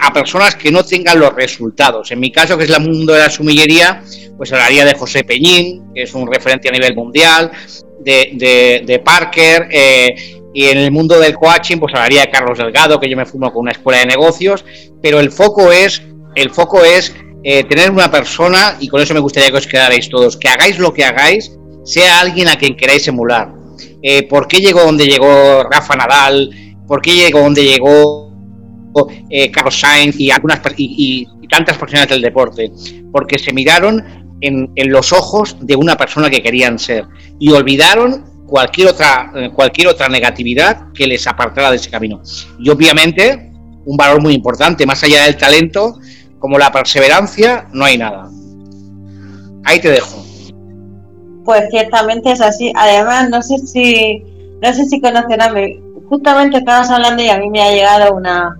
[0.00, 2.10] a personas que no tengan los resultados.
[2.10, 4.02] En mi caso, que es el mundo de la sumillería,
[4.36, 7.50] pues hablaría de José Peñín, que es un referente a nivel mundial,
[8.04, 13.08] de, Parker, eh, y en el mundo del coaching, pues hablaría de Carlos Delgado, que
[13.08, 14.64] yo me fumo con una escuela de negocios,
[15.00, 16.02] pero el foco es,
[16.34, 20.08] el foco es eh, tener una persona, y con eso me gustaría que os quedarais
[20.08, 21.52] todos, que hagáis lo que hagáis,
[21.84, 23.52] sea alguien a quien queráis emular.
[24.02, 26.50] Eh, por qué llegó donde llegó Rafa Nadal,
[26.86, 28.32] por qué llegó donde llegó
[29.30, 32.70] eh, Carlos Sainz y, algunas, y, tantas personas del deporte,
[33.12, 37.06] porque se miraron en, los ojos de una persona que querían ser
[37.38, 42.20] y olvidaron cualquier otra, eh, cualquier otra negatividad que les apartara de ese camino.
[42.58, 43.50] Y obviamente,
[43.86, 45.98] un valor muy importante, más allá del talento,
[46.38, 48.28] como la perseverancia, no hay nada.
[49.64, 50.22] Ahí te dejo.
[51.44, 52.72] Pues ciertamente es así.
[52.76, 54.22] Además, no sé si,
[54.60, 55.54] no sé si conocerán,
[56.08, 58.58] justamente estabas hablando y a mí me ha llegado una,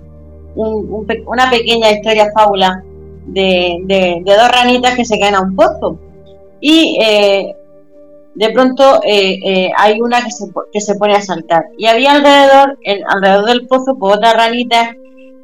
[0.55, 2.83] una pequeña historia fábula
[3.25, 5.99] de, dos ranitas que se caen a un pozo.
[6.59, 7.55] Y eh,
[8.35, 11.65] de pronto eh, eh, hay una que se, que se pone a saltar.
[11.77, 14.95] Y había alrededor, alrededor del pozo, pues otra ranita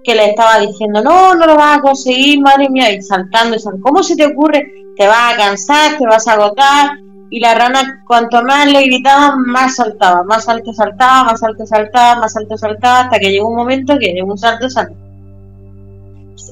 [0.03, 3.59] que le estaba diciendo, no, no lo vas a conseguir, madre mía, y saltando, y
[3.59, 3.83] saltando.
[3.83, 4.71] ¿cómo se te ocurre?
[4.95, 6.97] Te vas a cansar, te vas a agotar,
[7.29, 12.21] y la rana cuanto más le gritaban, más saltaba, más alto saltaba, más alto saltaba,
[12.21, 14.97] más alto saltaba, hasta que llegó un momento que de un salto salió.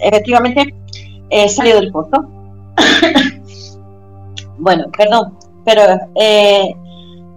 [0.01, 0.75] Efectivamente,
[1.29, 2.25] eh, salió del pozo.
[4.57, 5.81] bueno, perdón, pero
[6.15, 6.75] eh,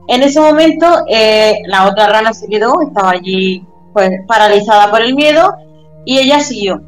[0.08, 5.14] en ese momento eh, la otra rana se quedó, estaba allí pues paralizada por el
[5.14, 5.52] miedo
[6.04, 6.82] y ella siguió.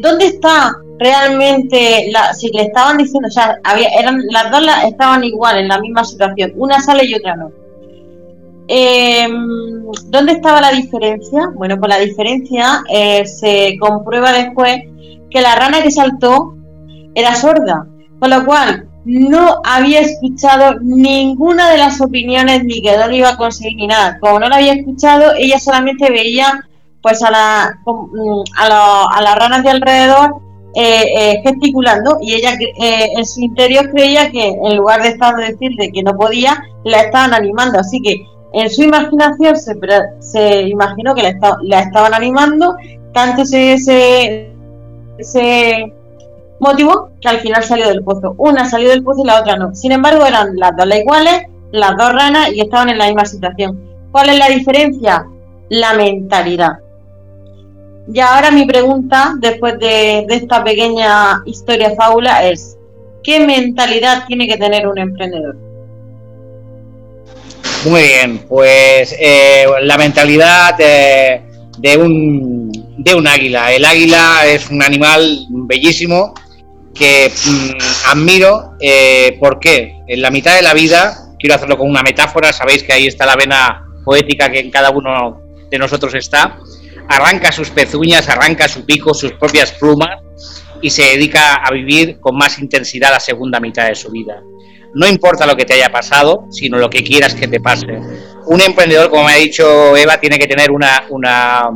[0.00, 5.22] ¿Dónde está realmente, la, si le estaban diciendo, o sea, había, eran, las dos estaban
[5.22, 7.50] igual en la misma situación, una sale y otra no.
[10.06, 11.50] ¿Dónde estaba la diferencia?
[11.54, 14.82] Bueno, pues la diferencia eh, se comprueba después
[15.32, 16.54] que la rana que saltó
[17.14, 17.86] era sorda,
[18.18, 23.36] con lo cual no había escuchado ninguna de las opiniones ni que lo iba a
[23.36, 24.18] conseguir ni nada.
[24.20, 26.68] Como no la había escuchado, ella solamente veía
[27.02, 30.40] pues a, la, mm, a, a las ranas de alrededor
[30.74, 35.36] eh, eh, gesticulando y ella eh, en su interior creía que en lugar de estar
[35.36, 37.78] de decirle que no podía, la estaban animando.
[37.78, 42.74] Así que en su imaginación se, imaginó que la, la estaban animando,
[43.12, 44.51] tanto se, se,
[46.58, 48.34] motivó que al final salió del pozo.
[48.38, 49.74] Una salió del pozo y la otra no.
[49.74, 53.78] Sin embargo, eran las dos iguales, las dos ranas y estaban en la misma situación.
[54.10, 55.26] ¿Cuál es la diferencia?
[55.70, 56.78] La mentalidad.
[58.12, 62.76] Y ahora mi pregunta, después de, esta pequeña historia fábula, es,
[63.22, 65.56] ¿qué mentalidad tiene que tener un emprendedor?
[67.84, 72.61] Muy bien, pues eh, la mentalidad de, un,
[73.02, 73.72] de un águila.
[73.72, 76.34] El águila es un animal bellísimo
[76.94, 78.74] que mm, admiro.
[78.80, 79.96] Eh, ¿Por qué?
[80.06, 83.26] En la mitad de la vida, quiero hacerlo con una metáfora, sabéis que ahí está
[83.26, 86.58] la vena poética que en cada uno de nosotros está
[87.08, 90.20] arranca sus pezuñas, arranca su pico, sus propias plumas
[90.80, 94.42] y se dedica a vivir con más intensidad la segunda mitad de su vida.
[94.94, 97.86] No importa lo que te haya pasado, sino lo que quieras que te pase.
[98.46, 101.70] Un emprendedor, como me ha dicho Eva, tiene que tener una, una,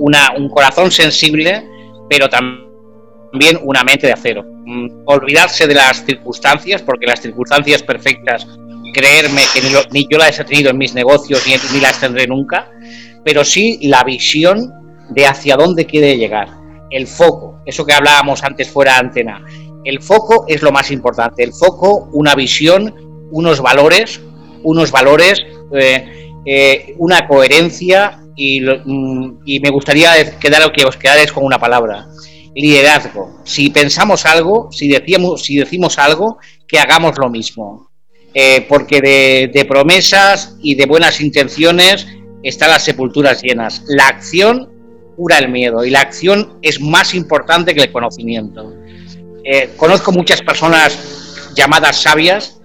[0.00, 1.64] un corazón sensible,
[2.08, 4.44] pero también una mente de acero.
[4.64, 8.46] Mm, olvidarse de las circunstancias, porque las circunstancias perfectas,
[8.92, 9.60] creerme que
[9.92, 12.70] ni, yo las he tenido en mis negocios ni, ni las tendré nunca,
[13.24, 14.72] pero sí la visión
[15.10, 16.48] de hacia dónde quiere llegar.
[16.90, 19.44] El foco, eso que hablábamos antes fuera de antena.
[19.84, 21.42] El foco es lo más importante.
[21.42, 22.94] El foco, una visión,
[23.30, 24.20] unos valores,
[24.62, 25.40] unos valores,
[25.72, 31.58] eh, eh, una coherencia y, mm, y, me gustaría quedar, que os quedaréis con una
[31.58, 32.06] palabra.
[32.54, 33.40] Liderazgo.
[33.44, 37.90] Si pensamos algo, si decimos, si decimos algo, que hagamos lo mismo.
[38.32, 39.00] Eh, porque
[39.52, 42.06] de, promesas y de buenas intenciones
[42.42, 43.82] están las sepulturas llenas.
[43.88, 44.70] La acción
[45.16, 48.72] cura el miedo y la acción es más importante que el conocimiento.
[49.44, 52.60] Eh, conozco muchas personas llamadas sabias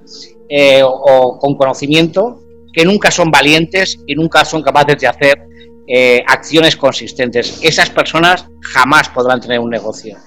[0.50, 5.40] eh, o, con conocimiento que nunca son valientes y nunca son capaces de hacer
[5.88, 7.60] eh, acciones consistentes.
[7.62, 10.18] Esas personas jamás podrán tener un negocio.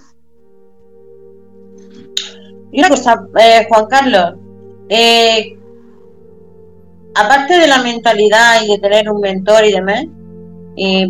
[2.70, 3.26] Y una cosa,
[3.68, 4.34] Juan Carlos,
[7.14, 10.04] aparte de la mentalidad y de tener un mentor y demás,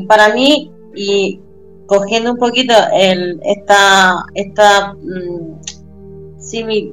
[0.07, 1.41] para mí, y
[1.89, 5.59] cogiendo un poquito el, esta, esta, mm,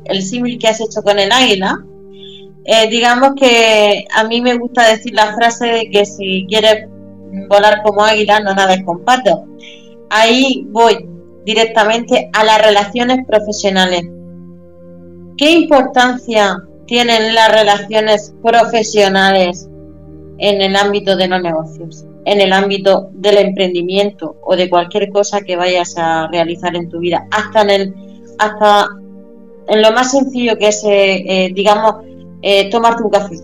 [0.05, 1.85] el símil que has hecho con el águila,
[2.63, 6.87] eh, digamos que a mí me gusta decir la frase de que si quieres
[7.47, 9.41] volar como águila, no nades con patos.
[10.09, 11.07] Ahí voy
[11.45, 14.03] directamente a las relaciones profesionales.
[15.37, 19.67] ¿Qué importancia tienen las relaciones profesionales
[20.37, 25.41] en el ámbito de los negocios, en el ámbito del emprendimiento o de cualquier cosa
[25.41, 27.95] que vayas a realizar en tu vida, hasta en el,
[28.37, 28.89] hasta
[29.67, 31.95] en lo más sencillo que es, eh, eh, digamos,
[32.41, 33.35] eh, tomarte un café.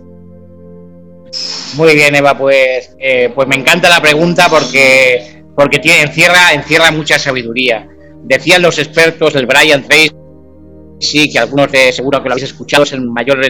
[1.76, 6.90] Muy bien, Eva, pues, eh, pues me encanta la pregunta porque, porque tiene, encierra, encierra
[6.90, 7.88] mucha sabiduría.
[8.24, 12.92] Decían los expertos, el Brian Tracy, que algunos de seguro que lo habéis escuchado, es
[12.92, 13.40] el mayor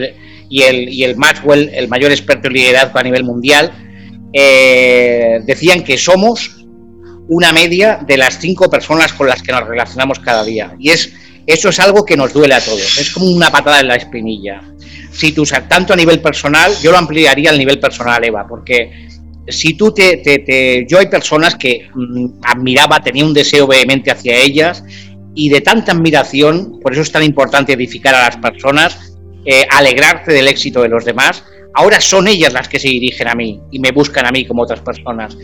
[0.49, 3.73] y el, y el Maxwell, el mayor experto en liderazgo a nivel mundial,
[4.33, 6.65] eh, decían que somos
[7.29, 10.75] una media de las cinco personas con las que nos relacionamos cada día.
[10.79, 11.13] Y es
[11.47, 12.99] eso es algo que nos duele a todos.
[12.99, 14.63] Es como una patada en la espinilla.
[15.11, 19.09] Si tú, tanto a nivel personal, yo lo ampliaría al nivel personal, Eva, porque
[19.49, 24.37] si tú te, te, yo hay personas que mm, admiraba, tenía un deseo vehemente hacia
[24.37, 24.85] ellas
[25.35, 30.33] y de tanta admiración, por eso es tan importante edificar a las personas, eh, alegrarte
[30.33, 31.45] del éxito de los demás.
[31.75, 34.63] Ahora son ellas las que se dirigen a mí y me buscan a mí como
[34.63, 35.37] otras personas.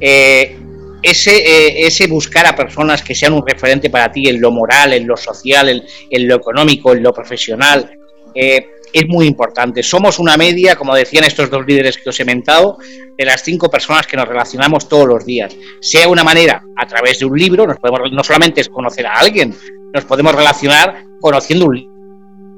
[0.00, 0.58] Eh,
[1.04, 4.94] ese, eh, ese buscar a personas que sean un referente para ti en lo moral,
[4.94, 7.90] en lo social, en, lo económico, en lo profesional,
[8.34, 9.82] eh, es muy importante.
[9.82, 12.78] Somos una media, como decían estos dos líderes que os he mentado,
[13.18, 15.54] de las cinco personas que nos relacionamos todos los días.
[15.82, 19.12] Sea una manera, a través de un libro, nos podemos, no solamente es conocer a
[19.12, 19.54] alguien,
[19.92, 21.86] nos podemos relacionar conociendo un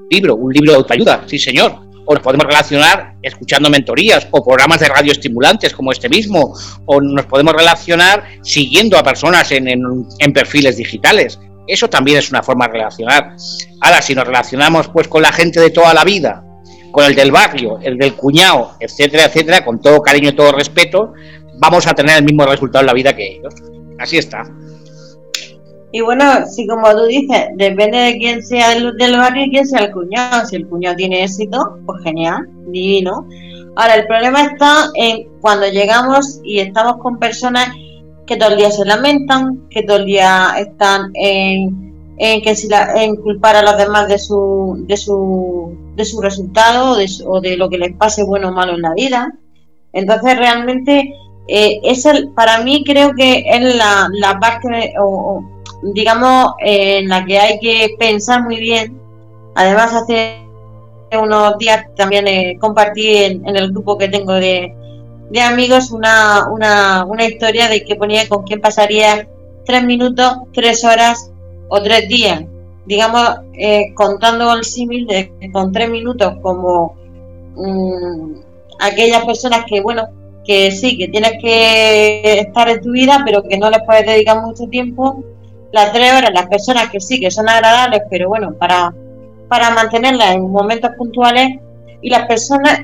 [0.08, 4.80] libro, un libro de autoayuda, sí señor, o nos podemos relacionar escuchando mentorías o programas
[4.80, 6.54] de radio estimulantes como este mismo,
[6.86, 11.38] o nos podemos relacionar siguiendo a personas en, en, perfiles digitales.
[11.66, 13.36] Eso también es una forma de relacionar.
[13.80, 16.44] Ahora, si nos relacionamos pues con la gente de toda la vida,
[16.92, 21.12] con el del barrio, el del cuñado, etcétera, etcétera, con todo cariño y todo respeto,
[21.58, 23.54] vamos a tener el mismo resultado en la vida que ellos.
[23.98, 24.44] Así está.
[25.96, 29.66] Y bueno, si como tú dices, depende de quién sea el del barrio y quién
[29.66, 30.44] sea el cuñado.
[30.44, 33.26] Si el cuñado tiene éxito, pues genial, divino.
[33.76, 37.70] Ahora, el problema está en cuando llegamos y estamos con personas
[38.26, 42.68] que todo el día se lamentan, que todo el día están en, en que si
[42.68, 47.56] la, en culpar a los demás de su de su de su resultado o de,
[47.56, 49.32] lo que les pase bueno o malo en la vida.
[49.94, 51.14] Entonces realmente
[51.48, 57.38] eh, es para mí creo que es la, la parte o, digamos, en la que
[57.38, 59.00] hay que pensar muy bien.
[59.54, 60.46] Además, hace
[61.12, 64.74] unos días también eh, compartí en, el grupo que tengo de,
[65.30, 69.28] de amigos una, una, una, historia de que ponía con quién pasaría
[69.64, 71.30] tres minutos, tres horas
[71.68, 72.42] o tres días.
[72.86, 73.22] Digamos,
[73.54, 76.94] eh, contando el símil de con tres minutos como
[77.56, 78.34] mm,
[78.78, 80.08] aquellas personas que, bueno,
[80.44, 84.40] que sí, que tienes que estar en tu vida, pero que no les puedes dedicar
[84.40, 85.24] mucho tiempo
[85.76, 88.94] las tres horas, las personas que sí, que son agradables, pero bueno, para,
[89.48, 91.60] para mantenerlas en momentos puntuales
[92.00, 92.80] y las personas,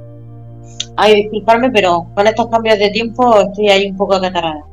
[0.96, 4.64] ay, disculparme, pero con estos cambios de tiempo estoy ahí un poco acatarada.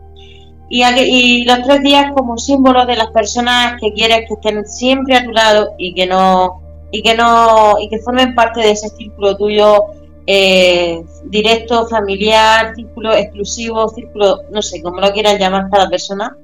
[0.69, 5.23] Y, los tres días como símbolo de las personas que quieres que estén siempre a
[5.23, 9.37] tu lado y que no y que no y que formen parte de ese círculo
[9.37, 9.85] tuyo
[10.25, 16.35] eh, directo, familiar, círculo exclusivo, círculo, no sé, como lo quieran llamar cada persona,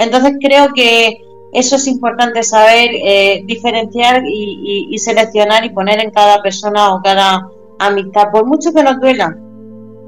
[0.00, 1.20] entonces creo que
[1.52, 7.48] eso es importante saber eh, diferenciar y, seleccionar y poner en cada persona o cada
[7.78, 9.36] amistad, por mucho que nos duela.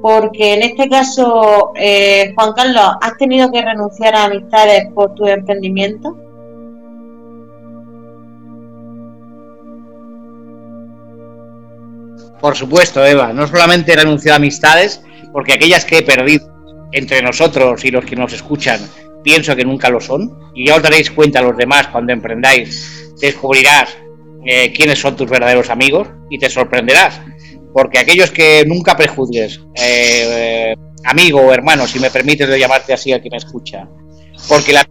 [0.01, 5.27] Porque en este caso, eh, Juan Carlos, ¿has tenido que renunciar a amistades por tu
[5.27, 6.17] emprendimiento?
[12.41, 13.33] Por supuesto, Eva.
[13.33, 16.53] No solamente he renunciado a amistades, porque aquellas que he perdido
[16.93, 18.81] entre nosotros y los que nos escuchan
[19.23, 23.97] pienso que nunca lo son, y ya os daréis cuenta los demás cuando emprendáis, descubrirás
[24.45, 27.21] eh, quiénes son tus verdaderos amigos y te sorprenderás,
[27.73, 33.13] porque aquellos que nunca prejuzgues, eh, amigo o hermano, si me permites de llamarte así
[33.13, 33.89] a quien me escucha,
[34.49, 34.87] porque la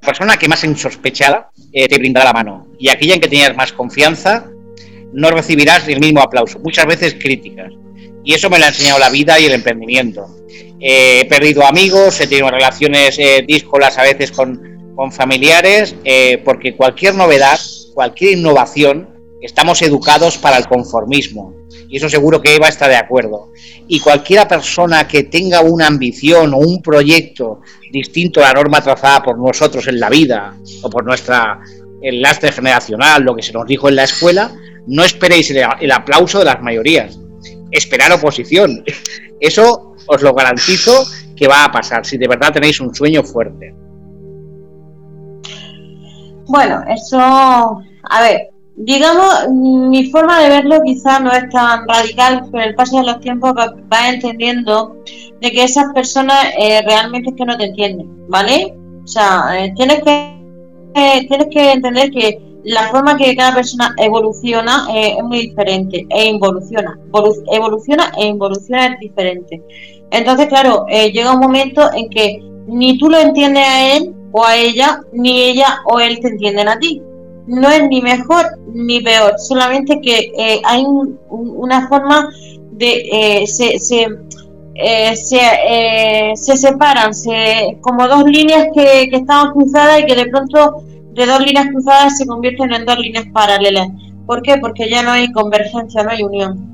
[0.00, 3.72] persona que más insospechada eh, te brindará la mano, y aquella en que tenías más
[3.72, 4.46] confianza,
[5.12, 7.72] no recibirás el mismo aplauso, muchas veces críticas.
[8.24, 10.26] Y eso me lo ha enseñado la vida y el emprendimiento.
[10.80, 14.68] Eh, he perdido amigos, he tenido relaciones eh, díscolas a veces con,
[15.12, 17.58] familiares, eh, porque cualquier novedad,
[17.94, 19.08] cualquier innovación,
[19.40, 21.54] estamos educados para el conformismo.
[21.88, 23.50] Y eso seguro que Eva está de acuerdo.
[23.88, 27.60] Y cualquiera persona que tenga una ambición o un proyecto
[27.90, 31.60] distinto a la norma trazada por nosotros en la vida o por nuestra
[32.02, 34.52] el lastre generacional, lo que se nos dijo en la escuela,
[34.86, 37.18] no esperéis el aplauso de las mayorías.
[37.70, 38.84] Esperar oposición.
[39.38, 41.04] Eso os lo garantizo
[41.36, 43.74] que va a pasar si de verdad tenéis un sueño fuerte.
[46.46, 52.64] Bueno, eso, a ver, digamos, mi forma de verlo quizás no es tan radical, pero
[52.64, 54.96] el paso de los tiempos va entendiendo
[55.40, 58.74] de que esas personas eh, realmente es que no te entienden, ¿vale?
[59.04, 60.40] O sea, eh, tienes que
[60.94, 66.06] eh, tienes que entender que la forma que cada persona evoluciona eh, es muy diferente
[66.10, 66.98] e involuciona.
[67.52, 69.62] evoluciona e involuciona es diferente.
[70.10, 74.44] Entonces, claro, eh, llega un momento en que ni tú lo entiendes a él o
[74.44, 77.02] a ella, ni ella o él te entienden a ti.
[77.46, 80.84] No es ni mejor ni peor, solamente que eh, hay
[81.28, 82.28] una forma
[82.72, 83.44] de...
[83.46, 84.06] se, se,
[86.36, 90.82] se, separan se, como dos líneas que, que cruzadas y que de pronto
[91.12, 93.88] de dos líneas cruzadas se convierten en dos líneas paralelas.
[94.26, 94.58] ¿Por qué?
[94.58, 96.68] Porque ya no hay convergencia, no hay unión.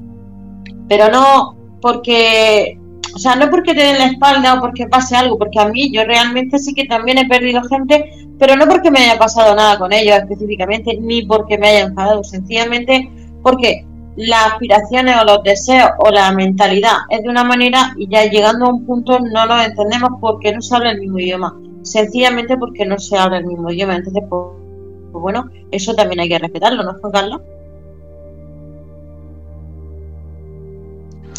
[0.89, 2.79] Pero no porque,
[3.15, 5.91] o sea, no porque te den la espalda o porque pase algo, porque a mí
[5.93, 9.79] yo realmente sí que también he perdido gente, pero no porque me haya pasado nada
[9.79, 13.11] con ellos específicamente, ni porque me haya enfadado, sencillamente
[13.43, 18.25] porque las aspiraciones o los deseos o la mentalidad es de una manera y ya
[18.25, 21.55] llegando a un punto no nos entendemos porque no se habla el mismo idioma
[21.87, 23.97] sencillamente porque no se habla el mismo idioma.
[23.97, 24.43] Entonces, pues,
[25.13, 27.41] pues, bueno, eso también hay que respetarlo, ¿no, Juan?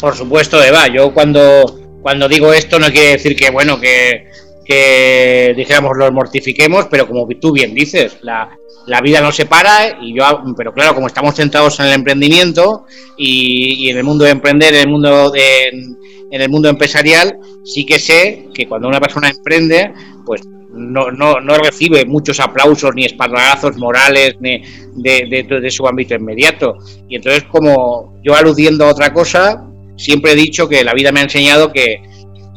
[0.00, 0.88] Por supuesto, Eva.
[0.88, 4.28] Yo cuando, cuando digo esto no quiere decir que, bueno, que,
[4.68, 8.50] que dijéramos los mortifiquemos, pero como tú bien dices, la,
[8.86, 10.24] la vida no se para y yo,
[10.58, 12.84] pero claro, como estamos centrados en el emprendimiento
[13.16, 17.86] y, en el mundo de emprender, en el mundo de, en el mundo empresarial, sí
[17.86, 19.94] que sé que cuando una persona emprende,
[20.26, 24.62] pues no, no, no recibe muchos aplausos ni esparragazos morales ni
[24.96, 26.76] de, de, su ámbito inmediato.
[27.08, 29.64] Y entonces, como yo aludiendo a otra cosa,
[29.96, 32.02] siempre he dicho que la vida me ha enseñado que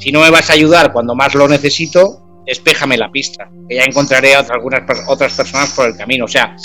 [0.02, 3.84] si no me vas a ayudar cuando más lo necesito, despéjame la pista, que ya
[3.84, 6.26] encontraré a algunas otras personas por el camino.
[6.26, 6.56] O sea,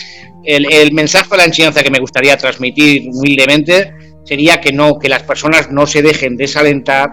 [0.42, 3.92] el, mensaje o la enseñanza que me gustaría transmitir humildemente
[4.24, 7.10] sería que no, que las personas no se dejen desalentar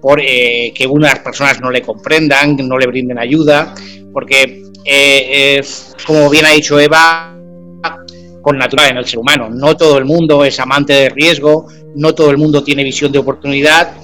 [0.00, 3.74] por eh, que unas personas no le comprendan, no le brinden ayuda,
[4.12, 5.60] porque eh,
[6.06, 7.36] como bien ha dicho Eva,
[8.42, 9.50] con natural en el ser humano.
[9.50, 11.66] No todo el mundo es amante de riesgo,
[11.96, 13.96] no todo el mundo tiene visión de oportunidad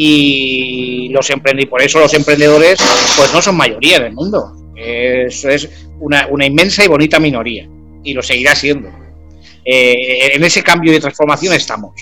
[0.00, 2.78] y los y por eso los emprendedores
[3.16, 4.52] pues no son mayoría en el mundo.
[4.76, 5.68] Eso es
[5.98, 7.68] una, una inmensa y bonita minoría
[8.04, 8.90] y lo seguirá siendo.
[9.64, 11.96] Eh, en ese cambio de transformación estamos.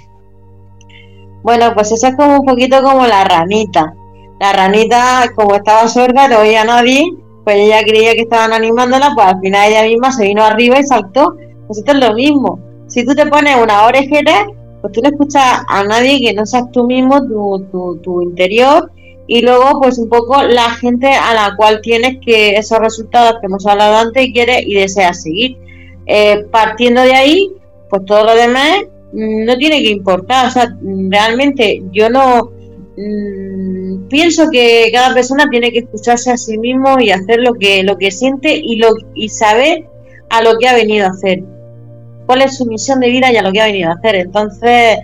[1.43, 3.95] Bueno, pues eso es como un poquito como la ranita.
[4.41, 7.03] La ranita, como estaba sorda, no oía a nadie,
[7.45, 10.85] pues ella creía que estaban animándola, pues al final ella misma se vino arriba y
[10.85, 11.35] saltó.
[11.67, 12.61] Pues esto es lo mismo.
[12.89, 14.47] Si tú te pones una orejera,
[14.87, 18.93] pues tú no escuchas a nadie que no seas tú mismo, tu, tu, interior,
[19.27, 23.47] y luego pues un poco la gente a la cual tienes que esos resultados que
[23.47, 25.59] hemos hablado antes y quieres y deseas seguir.
[26.07, 27.51] Eh, partiendo de ahí,
[27.91, 30.47] pues todo lo demás no tiene que importar.
[30.47, 32.53] O sea, realmente yo no
[32.97, 37.83] mm, pienso que cada persona tiene que escucharse a sí mismo y hacer lo que,
[37.83, 39.89] lo que siente y, lo, y saber
[40.31, 41.43] a lo que ha venido a hacer.
[42.27, 44.17] ¿Cuál es su misión de vida y a lo que ha venido a hacer?
[44.17, 44.99] Entonces,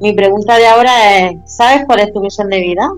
[0.00, 2.88] mi pregunta de ahora es, ¿sabes cuál es tu misión de vida?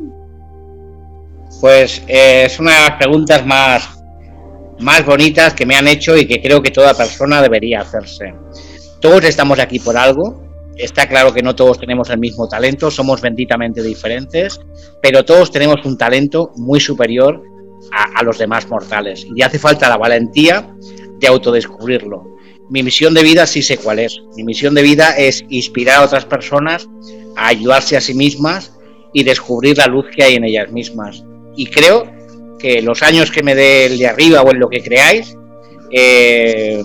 [1.60, 4.02] Pues eh, es una de las preguntas más,
[4.80, 8.34] más bonitas que me han hecho y que creo que toda persona debería hacerse.
[9.00, 10.42] Todos estamos aquí por algo.
[10.76, 14.58] Está claro que no todos tenemos el mismo talento, somos benditamente diferentes,
[15.02, 17.42] pero todos tenemos un talento muy superior
[17.92, 19.26] a, los demás mortales.
[19.34, 20.66] Y hace falta la valentía
[21.22, 22.36] de autodescubrirlo.
[22.68, 24.20] Mi misión de vida sí sé cuál es.
[24.36, 26.88] Mi misión de vida es inspirar a otras personas
[27.36, 28.72] a ayudarse a sí mismas
[29.14, 31.24] y descubrir la luz que hay en ellas mismas.
[31.56, 32.10] Y creo
[32.58, 35.36] que los años que me dé el de arriba o en lo que creáis,
[35.90, 36.82] eh,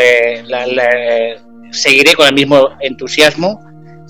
[0.00, 1.36] eh,
[1.70, 3.60] seguiré con el mismo entusiasmo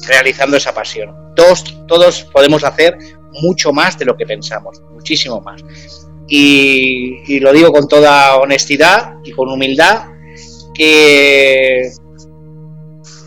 [0.06, 1.14] realizando esa pasión.
[1.36, 2.96] Todos, todos podemos hacer
[3.42, 5.62] mucho más de lo que pensamos, muchísimo más.
[6.28, 10.06] Y, lo digo con toda honestidad y con humildad,
[10.74, 11.90] que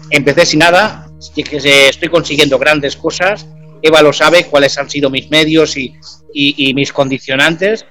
[0.09, 1.57] empecé sin nada, y que
[1.89, 3.47] estoy consiguiendo grandes cosas.
[3.81, 5.93] Eva lo sabe cuáles han sido mis medios y,
[6.73, 7.85] mis condicionantes,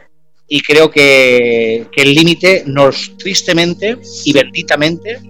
[0.49, 5.21] y creo que, que el límite nos tristemente y benditamente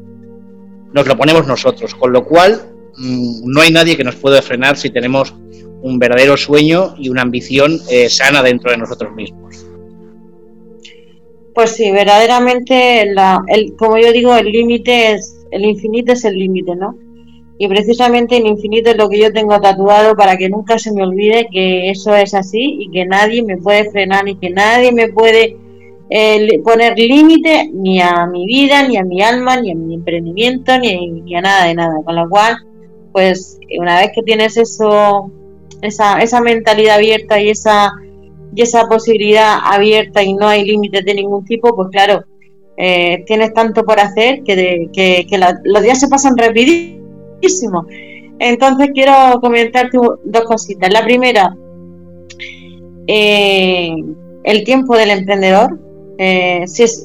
[0.92, 4.76] nos lo ponemos nosotros, con lo cual mm, no hay nadie que nos pueda frenar
[4.76, 5.34] si tenemos
[5.82, 9.66] un verdadero sueño y una ambición eh, sana dentro de nosotros mismos.
[11.54, 16.38] Pues sí, verdaderamente, la, el, como yo digo, el límite es, el infinito es el
[16.38, 16.96] límite, ¿no?
[17.58, 21.02] Y precisamente el infinito es lo que yo tengo tatuado para que nunca se me
[21.02, 25.08] olvide que eso es así y que nadie me puede frenar y que nadie me
[25.08, 25.58] puede
[26.08, 30.78] eh, poner límite ni a mi vida, ni a mi alma, ni a mi emprendimiento,
[30.78, 31.94] ni, a nada de nada.
[32.02, 32.56] Con lo cual,
[33.12, 35.30] pues una vez que tienes eso,
[35.82, 37.92] esa, esa mentalidad abierta y esa,
[38.54, 42.24] y esa posibilidad abierta y no hay límites de ningún tipo, pues claro,
[42.76, 45.26] eh, tienes tanto por hacer que,
[45.64, 47.86] los días se pasan rapidísimo.
[48.38, 50.90] Entonces quiero comentarte dos cositas.
[50.92, 51.54] La primera,
[53.06, 53.94] eh,
[54.44, 55.78] el tiempo del emprendedor,
[56.18, 57.04] eh, si es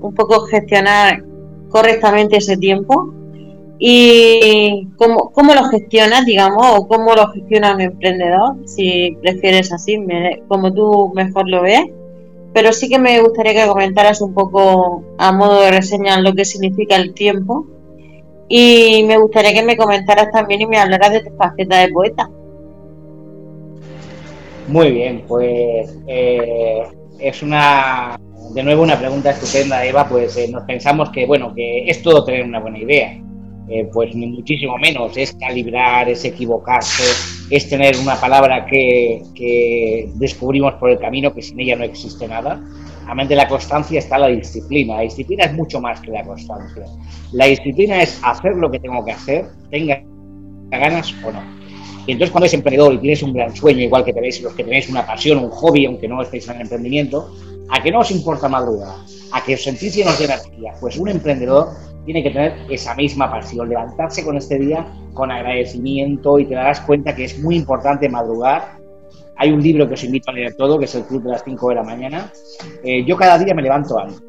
[0.00, 1.22] un poco gestionar
[1.68, 3.14] correctamente ese tiempo
[3.84, 9.98] y cómo, cómo lo gestionas, digamos, o cómo lo gestiona un emprendedor, si prefieres así,
[10.46, 11.86] como tú mejor lo ves
[12.52, 16.44] pero sí que me gustaría que comentaras un poco a modo de reseña lo que
[16.44, 17.66] significa el tiempo
[18.48, 22.28] y me gustaría que me comentaras también y me hablaras de tu faceta de poeta.
[24.68, 26.82] Muy bien, pues eh,
[27.18, 28.20] es una,
[28.52, 32.24] de nuevo una pregunta estupenda, Eva, pues eh, nos pensamos que, bueno, que es todo
[32.24, 33.18] tener una buena idea.
[33.68, 37.04] Eh, pues ni muchísimo menos, es calibrar, es equivocarse,
[37.48, 42.60] es tener una palabra que, descubrimos por el camino, que sin ella no existe nada.
[43.28, 44.96] De la constancia está la disciplina.
[44.96, 46.84] La disciplina es mucho más que la constancia.
[47.32, 50.02] La disciplina es hacer lo que tengo que hacer, tenga
[50.70, 51.42] ganas o no.
[52.06, 54.64] Y entonces cuando eres emprendedor y tienes un gran sueño, igual que tenéis los que
[54.64, 57.32] tenéis una pasión, un hobby, aunque no estéis en el emprendimiento,
[57.68, 58.96] a que no os importa madrugar,
[59.32, 61.68] a que os sentís llenos de energía, pues un emprendedor
[62.04, 66.80] tiene que tener esa misma pasión, levantarse con este día con agradecimiento y te darás
[66.80, 68.78] cuenta que es muy importante madrugar.
[69.36, 71.44] Hay un libro que os invito a leer todo, que es El Club de las
[71.44, 72.32] 5 de la mañana.
[72.82, 74.22] Eh, yo cada día me levanto antes.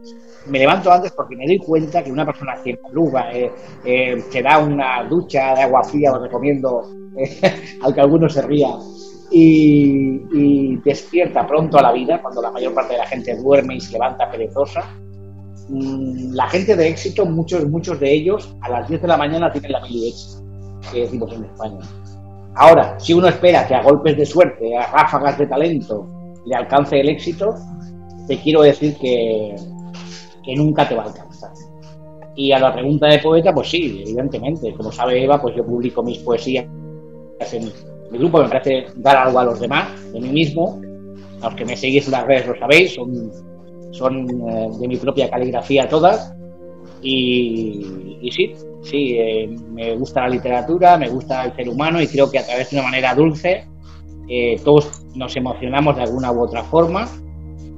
[0.47, 3.51] Me levanto antes porque me doy cuenta que una persona que madruga, eh,
[3.85, 6.83] eh, que da una ducha de agua fría, os recomiendo,
[7.81, 8.69] al que alguno se ría,
[9.31, 13.75] y, y, despierta pronto a la vida, cuando la mayor parte de la gente duerme
[13.75, 14.83] y se levanta perezosa,
[15.69, 19.71] la gente de éxito, muchos, muchos de ellos, a las 10 de la mañana tienen
[19.71, 21.79] la mili hecha, que decimos en España.
[22.55, 26.07] Ahora, si uno espera que a golpes de suerte, a ráfagas de talento,
[26.45, 27.55] le alcance el éxito,
[28.27, 29.55] te quiero decir que,
[30.43, 31.51] que nunca te va a alcanzar.
[32.35, 34.73] Y a la pregunta de poeta, pues sí, evidentemente.
[34.73, 36.65] Como sabe Eva, pues yo publico mis poesías
[37.51, 37.71] en
[38.11, 40.81] mi grupo, me parece dar algo a los demás, de mí mismo.
[41.41, 43.31] A los que me seguís en las redes lo sabéis, son
[43.93, 46.33] son eh, de mi propia caligrafía todas.
[47.01, 52.29] Y, sí, sí, eh, me gusta la literatura, me gusta el ser humano y creo
[52.29, 53.65] que a través de una manera dulce
[54.29, 57.07] eh, todos nos emocionamos de alguna u otra forma.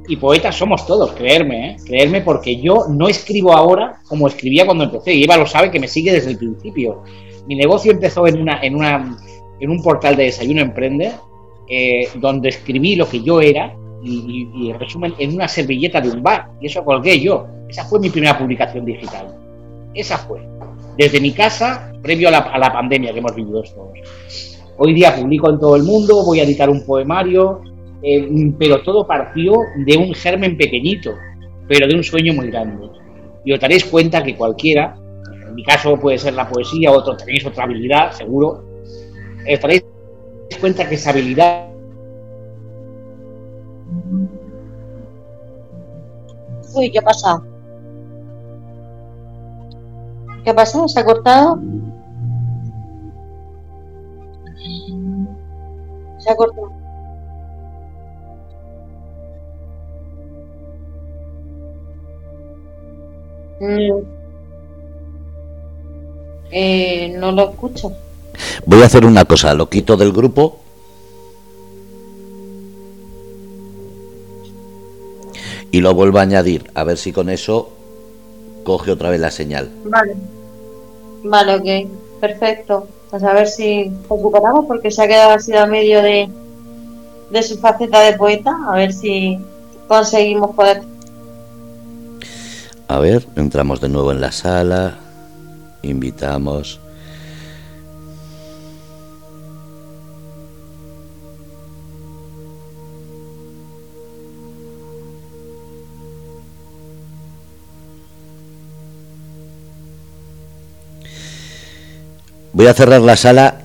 [0.08, 5.14] Y poetas somos todos, creerme, creerme porque yo no escribo ahora como escribía cuando empecé.
[5.16, 7.02] Y Eva lo sabe que me sigue desde el principio.
[7.48, 9.18] Mi negocio empezó en, una, en, una,
[9.60, 11.12] en un portal de desayuno emprende,
[12.20, 16.48] donde escribí lo que yo era y, en resumen, en una servilleta de un bar.
[16.62, 17.48] Y eso colgué yo.
[17.68, 19.28] Esa fue mi primera publicación digital.
[19.94, 20.42] Esa fue.
[20.98, 23.98] Desde mi casa, previo a la, pandemia que hemos vivido todos.
[24.78, 27.62] Hoy día publico en todo el mundo, voy a editar un poemario,
[28.04, 28.28] eh,
[28.60, 29.54] pero todo partió
[29.86, 31.12] de un germen pequeñito,
[31.68, 32.88] pero de un sueño muy grande.
[33.44, 34.98] Y os daréis cuenta que cualquiera,
[35.48, 38.64] en mi caso puede ser la poesía, otro tenéis otra habilidad, seguro,
[39.52, 39.86] os daréis
[40.60, 41.75] cuenta que esa habilidad
[46.76, 47.42] Uy, ¿qué ha pasado?
[50.44, 50.88] ¿Qué ha pasado?
[50.90, 51.60] ¿Se ha cortado?
[56.20, 56.72] Se ha cortado.
[63.62, 64.04] Mm.
[66.52, 67.94] Eh, no lo escucho.
[68.66, 70.65] Voy a hacer una cosa, lo quito del grupo
[75.76, 77.70] y lo vuelvo a añadir, a ver si con eso
[78.64, 79.70] coge otra vez la señal.
[79.84, 80.16] Vale.
[81.22, 82.22] Vale, ok.
[82.22, 82.88] Perfecto.
[83.10, 86.30] Pues a ver si recuperamos porque se ha quedado así a medio de,
[87.30, 88.56] de su faceta de poeta.
[88.70, 89.38] A ver si
[89.90, 90.82] conseguimos poder.
[92.88, 94.96] A ver, entramos de nuevo en la sala.
[95.82, 96.80] Invitamos.
[112.56, 113.64] Voy a cerrar la sala.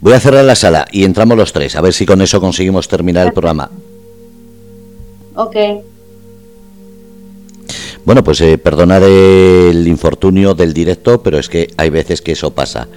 [0.00, 2.88] Voy a cerrar la sala y entramos los tres, a ver si con eso conseguimos
[2.88, 3.70] terminar el programa.
[5.36, 5.56] Ok.
[8.06, 12.50] Bueno, pues eh, perdonad el infortunio del directo, pero es que hay veces que eso
[12.52, 12.88] pasa.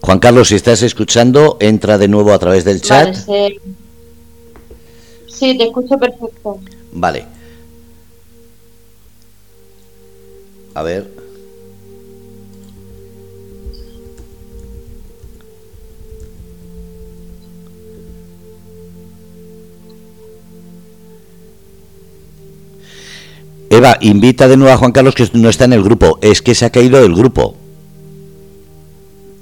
[0.00, 3.14] Juan Carlos, si estás escuchando, entra de nuevo a través del chat.
[5.28, 6.58] sí, te escucho perfecto.
[6.90, 7.43] Vale.
[10.74, 11.08] A ver.
[23.70, 26.18] Eva, invita de nuevo a Juan Carlos que no está en el grupo.
[26.22, 27.56] Es que se ha caído del grupo.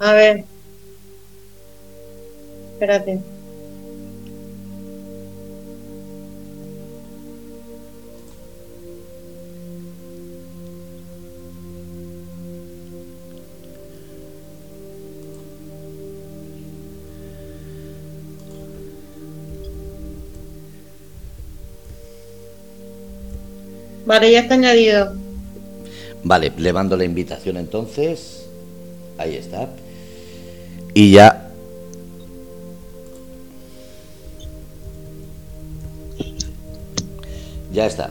[0.01, 0.45] A ver.
[2.73, 3.32] Espérate.
[24.07, 25.15] Vale, ya está añadido.
[26.25, 28.47] Vale, le mando la invitación entonces.
[29.19, 29.69] Ahí está.
[30.95, 31.49] Y ya.
[37.73, 38.11] Ya está.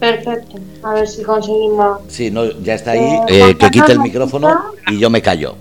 [0.00, 0.58] Perfecto.
[0.82, 2.00] A ver si conseguimos.
[2.08, 3.00] Sí, no, ya está ahí.
[3.28, 5.56] Eh, eh, que quite el micrófono y yo me callo.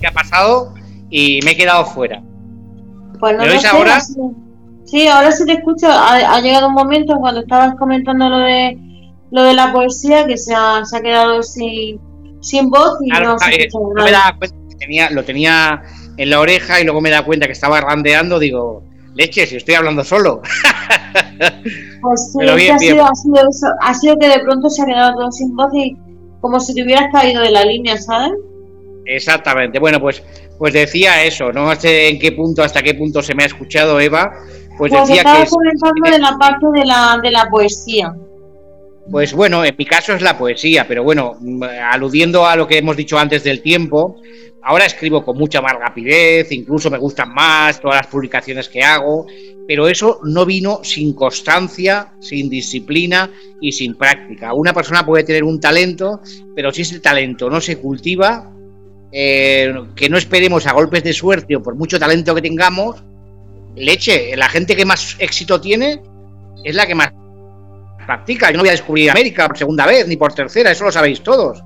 [0.00, 0.74] ¿Qué ha pasado?
[1.10, 2.22] Y me he quedado fuera.
[3.18, 4.00] Pues no lo sé, ahora?
[4.86, 5.88] Sí, ahora sí te escucho.
[5.88, 8.78] Ha, llegado un momento cuando estabas comentando lo de
[9.30, 12.00] lo de la poesía que se ha, se ha quedado sin,
[12.40, 15.82] sin voz y no se eh, no me daba cuenta que tenía, lo tenía
[16.16, 18.84] en la oreja y luego me da cuenta que estaba randeando, digo,
[19.14, 20.42] leche, si estoy hablando solo.
[22.02, 25.14] Pues sí, ha, sido, ha, sido eso, ha sido que de pronto se ha quedado
[25.14, 25.96] todo sin voz y
[26.40, 28.32] como si te hubieras caído de la línea, ¿sabes?
[29.06, 29.78] Exactamente.
[29.78, 30.22] Bueno, pues,
[30.58, 33.98] pues decía eso, no sé en qué punto, hasta qué punto se me ha escuchado,
[33.98, 34.32] Eva,
[34.76, 38.14] pues, pues decía estaba comentando de la parte de la, de la poesía.
[39.10, 41.62] Pues bueno, en mi caso es la poesía, pero bueno, mm,
[41.92, 44.16] aludiendo a lo que hemos dicho antes del tiempo,
[44.62, 49.26] ahora escribo con mucha más rapidez, incluso me gustan más todas las publicaciones que hago,
[49.66, 54.54] pero eso no vino sin constancia, sin disciplina y sin práctica.
[54.54, 56.20] Una persona puede tener un talento,
[56.54, 58.52] pero si ese talento no se cultiva,
[59.12, 63.02] eh, que no esperemos a golpes de suerte o por mucho talento que tengamos,
[63.76, 66.02] leche, la gente que más éxito tiene
[66.64, 67.12] es la que más
[68.06, 68.50] practica.
[68.50, 71.22] Yo no voy a descubrir América por segunda vez ni por tercera, eso lo sabéis
[71.22, 71.62] todos.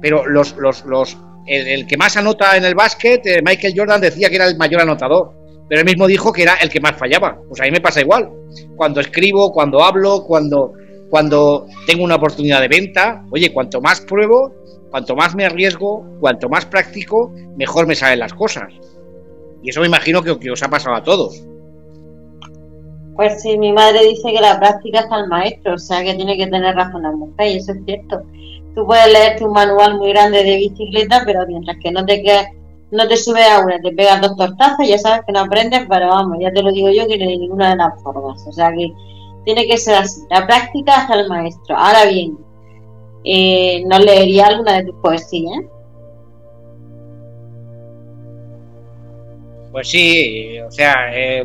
[0.00, 4.28] Pero los, los, los, el, que más anota en el básquet, eh, Michael Jordan decía
[4.28, 5.32] que era el mayor anotador,
[5.68, 7.38] pero él mismo dijo que era el que más fallaba.
[7.48, 8.28] Pues a mí me pasa igual.
[8.76, 10.72] Cuando escribo, cuando hablo, cuando,
[11.10, 14.52] cuando tengo una oportunidad de venta, oye, cuanto más pruebo,
[14.90, 18.72] cuanto más me arriesgo, cuanto más practico, mejor me salen las cosas.
[19.62, 21.42] Y eso me imagino que, os ha pasado a todos.
[23.16, 26.36] Pues sí, mi madre dice que la práctica es al maestro, o sea que tiene
[26.36, 28.22] que tener razón la mujer, y eso es cierto.
[28.74, 32.22] Tú puedes leerte un manual muy grande de bicicleta, pero mientras que no te
[32.90, 36.08] no te subes a una, te pegas dos tortazos, ya sabes que no aprendes, pero
[36.08, 38.46] vamos, ya te lo digo yo que de ninguna de las formas.
[38.46, 38.92] O sea que
[39.44, 40.22] tiene que ser así.
[40.30, 41.76] La práctica es al maestro.
[41.76, 42.38] Ahora bien,
[43.24, 45.64] eh, no leería alguna de tus poesías,
[49.78, 51.44] Pues sí, o sea, eh,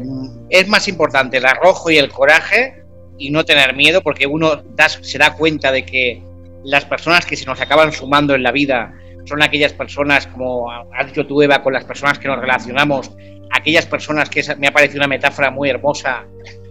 [0.50, 2.84] es más importante el arrojo y el coraje
[3.20, 4.64] y no tener miedo porque uno
[5.04, 6.20] se da cuenta de que
[6.64, 8.92] las personas que se nos acaban sumando en la vida
[9.26, 13.12] son aquellas personas, como has dicho tú, Eva, con las personas que nos relacionamos,
[13.52, 16.26] aquellas personas que me ha parecido una metáfora muy hermosa.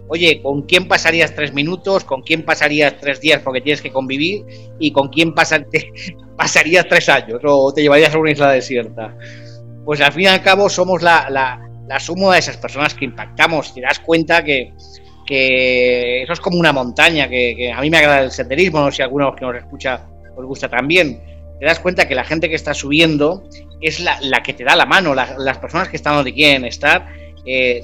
[0.09, 2.03] Oye, ¿con quién pasarías tres minutos?
[2.03, 4.43] ¿Con quién pasarías tres días porque tienes que convivir?
[4.79, 5.33] ¿Y con quién
[6.37, 9.15] pasarías tres años o te llevarías a una isla desierta?
[9.85, 13.73] Pues al fin y al cabo somos la, la, suma de esas personas que impactamos.
[13.73, 14.73] Te das cuenta que,
[15.27, 19.01] eso es como una montaña, que, a mí me agrada el senderismo, no sé si
[19.03, 20.05] alguno que nos escucha
[20.35, 21.21] os gusta también.
[21.59, 23.43] Te das cuenta que la gente que está subiendo
[23.81, 27.07] es la, que te da la mano, las personas que están donde quieren estar.
[27.45, 27.83] Eh,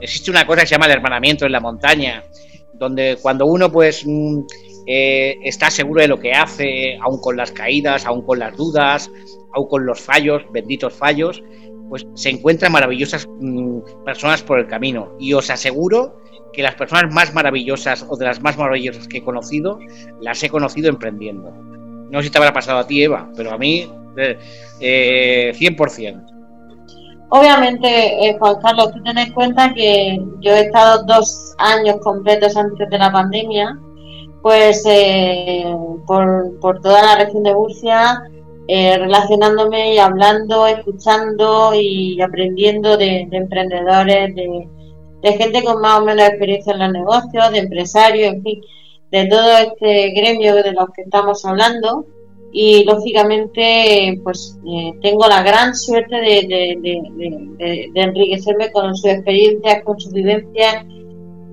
[0.00, 2.24] existe una cosa que se llama el hermanamiento en la montaña,
[2.72, 4.40] donde cuando uno pues mm,
[4.86, 9.10] eh, está seguro de lo que hace, aun con las caídas, aun con las dudas,
[9.54, 11.42] aun con los fallos, benditos fallos,
[11.88, 15.12] pues se encuentran maravillosas mm, personas por el camino.
[15.18, 16.20] Y os aseguro
[16.52, 19.78] que las personas más maravillosas o de las más maravillosas que he conocido,
[20.20, 21.52] las he conocido emprendiendo.
[22.10, 23.90] No sé si te habrá pasado a ti, Eva, pero a mí,
[24.80, 26.00] eh, 100%.
[26.00, 26.34] Eh,
[27.30, 27.88] Obviamente,
[28.28, 32.88] eh, Juan Carlos, tú ten en cuenta que yo he estado dos años completos antes
[32.88, 33.76] de la pandemia,
[34.40, 35.64] pues eh,
[36.06, 38.22] por, por toda la región de Murcia,
[38.66, 46.28] eh, relacionándome y hablando, escuchando y aprendiendo de, emprendedores, de, gente con más o menos
[46.28, 48.60] experiencia en los negocios, de empresarios, en fin,
[49.10, 52.06] de todo este gremio de los que estamos hablando.
[52.52, 60.12] Y lógicamente, pues eh, tengo la gran suerte de, enriquecerme con sus experiencias, con sus
[60.12, 60.84] vivencias,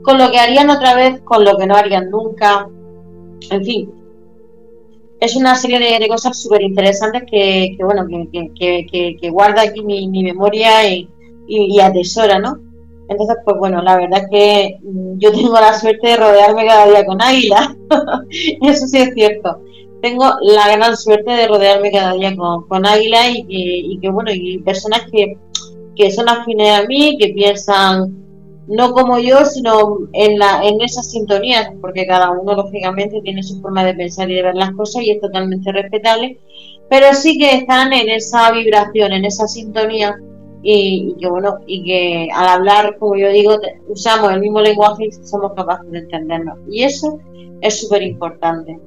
[0.04, 2.68] con lo que harían otra vez, con lo que no harían nunca.
[3.50, 4.01] En fin,
[5.22, 11.80] es una serie de, cosas súper interesantes que, bueno, que, guarda aquí mi, memoria y,
[11.80, 12.58] atesora, ¿no?
[13.08, 16.88] Entonces, pues bueno, la verdad es que mm, yo tengo la suerte de rodearme cada
[16.88, 17.76] día con águila.
[18.62, 19.60] Eso sí es cierto.
[20.02, 24.10] Tengo la gran suerte de rodearme cada día con, con águila y que, y que,
[24.10, 25.38] bueno, y personas que,
[25.96, 28.16] que son afines a mí, que piensan
[28.68, 33.60] no como yo, sino en, la, en esas sintonías, porque cada uno lógicamente tiene su
[33.62, 36.38] forma de pensar y de ver las cosas y es totalmente respetable,
[36.90, 40.16] pero sí que están en esa vibración, en esa sintonía
[40.64, 43.58] y, que bueno, y que al hablar, como yo digo,
[43.88, 46.60] usamos el mismo lenguaje y somos capaces de entendernos.
[46.70, 47.20] Y eso
[47.62, 48.80] es súper importante.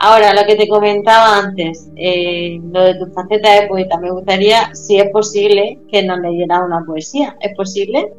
[0.00, 4.72] Ahora, lo que te comentaba antes, eh, lo de tu faceta de poeta, me gustaría,
[4.74, 7.36] si es posible, que nos leyera una poesía.
[7.40, 8.12] ¿Es posible?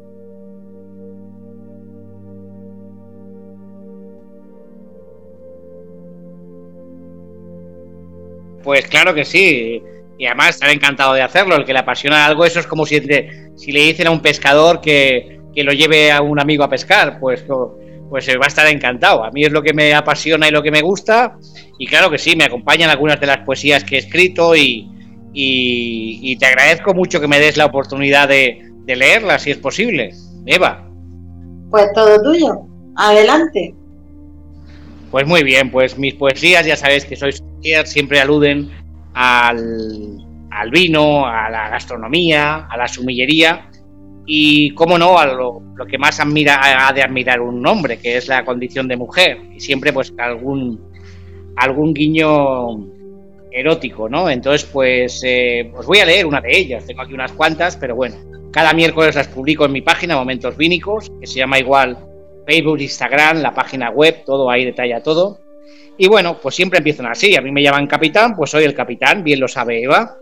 [8.62, 9.82] Pues claro que sí
[10.20, 11.56] y además estará encantado de hacerlo.
[11.56, 13.00] El que le apasiona algo, eso es como si,
[13.56, 17.42] si le dicen a un pescador que, lo lleve a un amigo a pescar, pues,
[18.10, 19.24] pues va a estar encantado.
[19.24, 21.38] A mí es lo que me apasiona y lo que me gusta,
[21.78, 24.90] y claro que sí, me acompañan algunas de las poesías que he escrito y,
[25.32, 30.10] y, te agradezco mucho que me des la oportunidad de, de leerlas, si es posible.
[30.44, 30.86] Eva.
[31.70, 32.60] Pues todo tuyo,
[32.96, 33.74] adelante.
[35.10, 37.42] Pues muy bien, pues mis poesías, ya sabéis que sois
[37.84, 38.70] siempre aluden
[39.12, 43.68] al, vino, a la gastronomía, a la sumillería
[44.24, 48.28] y, cómo no, a lo, que más admira, ha de admirar un hombre, que es
[48.28, 49.38] la condición de mujer.
[49.56, 50.80] Y siempre, pues, algún,
[51.56, 52.86] algún guiño
[53.50, 54.30] erótico, ¿no?
[54.30, 56.86] Entonces, pues, eh, os voy a leer una de ellas.
[56.86, 58.14] Tengo aquí unas cuantas, pero bueno.
[58.52, 62.09] Cada miércoles las publico en mi página, Momentos Vínicos, que se llama igual
[62.50, 65.38] Facebook, Instagram, la página web, todo ahí detalla todo.
[65.96, 67.36] Y bueno, pues siempre empiezan así.
[67.36, 70.16] A mí me llaman capitán, pues soy el capitán, bien lo sabe Eva.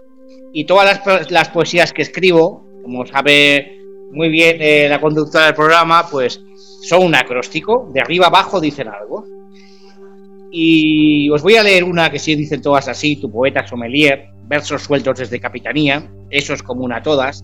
[0.53, 1.01] Y todas
[1.31, 3.79] las, poesías que escribo, como sabe
[4.13, 6.43] muy bien eh, la conductora del programa, pues
[6.87, 7.89] son un acróstico.
[7.95, 9.25] De arriba abajo dicen algo.
[10.51, 14.83] Y os voy a leer una que sí dicen todas así, tu poeta sommelier, versos
[14.83, 17.43] sueltos desde capitanía, eso es común a todas.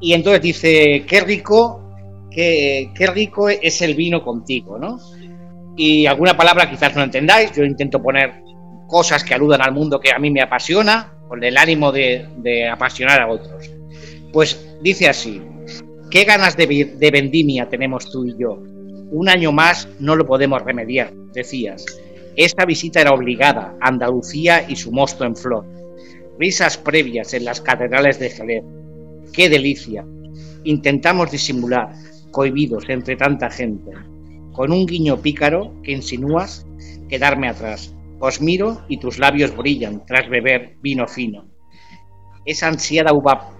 [0.00, 1.91] Y entonces dice, qué rico,
[2.34, 4.98] qué, rico es el vino contigo, ¿no?
[5.76, 7.52] y alguna palabra quizás no entendáis.
[7.52, 8.42] Yo intento poner
[8.86, 13.20] cosas que aludan al mundo que a mí me apasiona, con el ánimo de, apasionar
[13.22, 13.70] a otros.
[14.32, 15.40] Pues dice así,
[16.10, 18.62] ¿qué ganas de, de vendimia tenemos tú y yo?
[19.10, 21.84] Un año más no lo podemos remediar, decías.
[22.36, 25.66] Esta visita era obligada, Andalucía y su mosto en flor.
[26.38, 28.64] Risas previas en las catedrales de Jerez.
[29.32, 30.04] ¡Qué delicia!
[30.64, 31.94] Intentamos disimular,
[32.32, 33.92] cohibidos entre tanta gente
[34.52, 36.66] con un guiño pícaro que insinúas
[37.08, 37.94] quedarme atrás.
[38.20, 41.46] Os miro y tus labios brillan tras beber vino fino.
[42.44, 43.50] Esa ansiada uva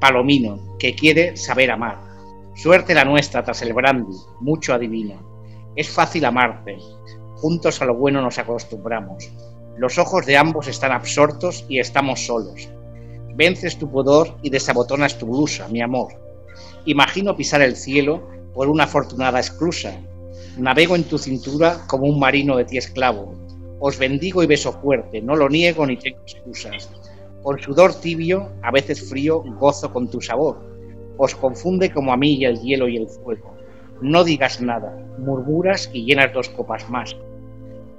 [0.00, 1.98] palomino que quiere saber amar.
[2.54, 5.14] Suerte la nuestra tras el brandy, mucho adivino.
[5.76, 6.76] Es fácil amarte,
[7.36, 9.30] juntos a lo bueno nos acostumbramos.
[9.76, 12.68] Los ojos de ambos están absortos y estamos solos.
[13.34, 16.12] Vences tu pudor y desabotonas tu blusa, mi amor.
[16.84, 19.98] Imagino pisar el cielo por una afortunada exclusa,
[20.58, 23.34] Navego en tu cintura como un marino de ti esclavo.
[23.80, 26.90] Os bendigo y beso fuerte, no lo niego ni tengo excusas.
[27.42, 30.60] Con sudor tibio, a veces frío, gozo con tu sabor.
[31.16, 33.56] Os confunde como a mí el hielo y el fuego.
[34.02, 37.16] No digas nada, murmuras y llenas dos copas más.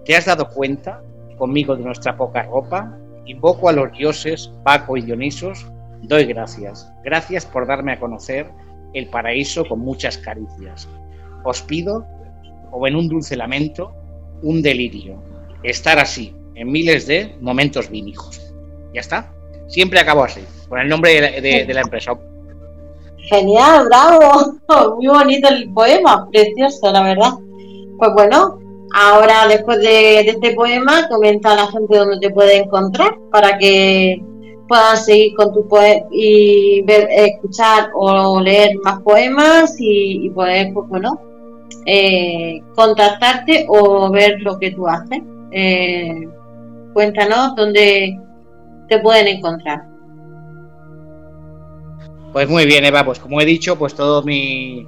[0.06, 1.02] ¿Te has dado cuenta,
[1.38, 2.98] conmigo, de nuestra poca ropa?
[3.26, 5.66] Invoco a los dioses, Paco y Dionisos.
[6.04, 6.88] Doy gracias.
[7.04, 8.52] Gracias por darme a conocer
[8.94, 10.88] el paraíso con muchas caricias.
[11.44, 12.06] Os pido
[12.72, 13.94] o en un dulce lamento,
[14.41, 15.22] un delirio.
[15.64, 18.41] Estar así, en miles de momentos vínicos.
[18.94, 19.32] Ya está.
[19.68, 22.18] Siempre acabo así, con el nombre de la, empresa.
[23.30, 24.54] Genial, bravo.
[24.98, 27.32] Muy bonito el poema, precioso, la verdad.
[27.98, 28.60] Pues bueno,
[28.94, 34.22] ahora después de, este poema, comenta a la gente dónde te puede encontrar para que
[34.74, 40.74] puedan seguir con tu poema y ver, escuchar o leer más poemas y, y poder,
[40.74, 41.22] pues bueno,
[41.86, 45.22] eh, contactarte o ver lo que tú haces.
[45.52, 46.28] Eh,
[46.92, 48.20] cuéntanos dónde
[48.90, 49.84] te pueden encontrar.
[52.32, 54.88] Pues muy bien, Eva, pues como he dicho, pues todo mi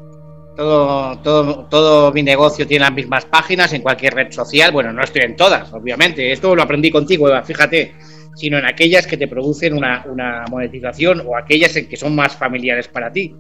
[0.55, 4.71] todo, todo, todo mi negocio tiene las mismas páginas en cualquier red social.
[4.71, 6.31] Bueno, no estoy en todas, obviamente.
[6.31, 7.93] Esto lo aprendí contigo, Eva, fíjate,
[8.35, 12.35] sino en aquellas que te producen una, una monetización o aquellas en que son más
[12.35, 13.33] familiares para ti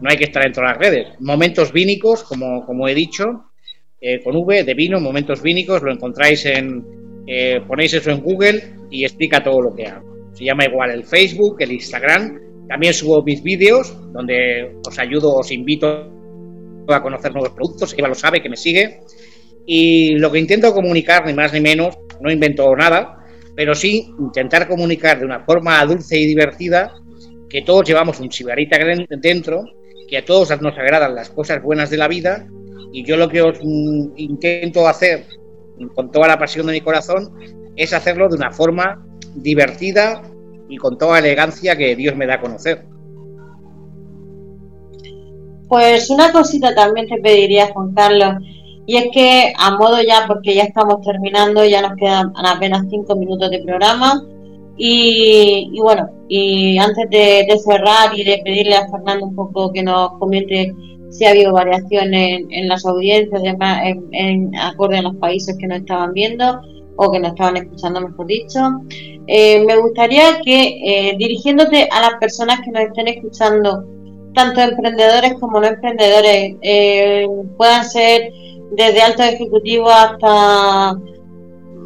[0.00, 1.08] no hay que estar en todas las redes.
[1.20, 3.44] Momentos vínicos, como, como he dicho,
[4.00, 6.84] eh, con V de vino, momentos vínicos, lo encontráis en,
[7.26, 10.06] eh, ponéis eso en Google y explica todo lo que hago.
[10.32, 15.50] Se llama igual el Facebook, el Instagram, También subo mis vídeos donde os ayudo, os
[15.50, 16.12] invito
[16.86, 17.94] a conocer nuevos productos.
[17.96, 19.00] Eva lo sabe, que me sigue.
[19.66, 23.17] Y lo que intento comunicar, ni más ni menos, no invento nada,
[23.58, 26.94] pero sí intentar comunicar de una forma dulce y divertida
[27.50, 28.78] que todos llevamos un chivarita
[29.20, 29.64] dentro,
[30.08, 32.46] que a todos nos agradan las cosas buenas de la vida
[32.92, 35.26] y yo lo que os mm, intento hacer
[35.96, 37.36] con toda la pasión de mi corazón
[37.74, 39.04] es hacerlo de una forma
[39.34, 40.22] divertida
[40.68, 42.84] y con toda elegancia que Dios me da a conocer.
[45.66, 48.34] Pues una cosita también te pediría, Juan Carlos,
[48.88, 53.14] y es que a modo ya, porque ya estamos terminando, ya nos quedan apenas cinco
[53.16, 54.24] minutos de programa,
[54.78, 60.12] y, bueno, y antes de, cerrar y de pedirle a Fernando un poco que nos
[60.18, 60.74] comente
[61.10, 65.80] si ha habido variaciones en, las audiencias, en, en, acorde a los países que nos
[65.80, 66.62] estaban viendo
[66.96, 68.58] o que nos estaban escuchando, mejor dicho,
[69.26, 73.84] eh, me gustaría que eh, dirigiéndote a las personas que nos estén escuchando,
[74.32, 77.26] tanto emprendedores como no emprendedores, eh,
[77.58, 78.32] puedan ser
[78.72, 80.90] desde altos ejecutivos hasta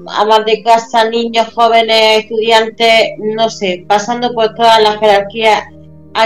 [0.08, 5.62] amas de casa, niños, jóvenes, estudiantes, no sé, pasando por todas las jerarquías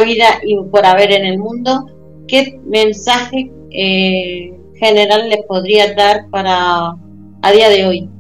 [0.05, 1.87] vida y por haber en el mundo,
[2.27, 6.95] ¿qué mensaje eh, general les podría dar para
[7.43, 8.11] a día de hoy,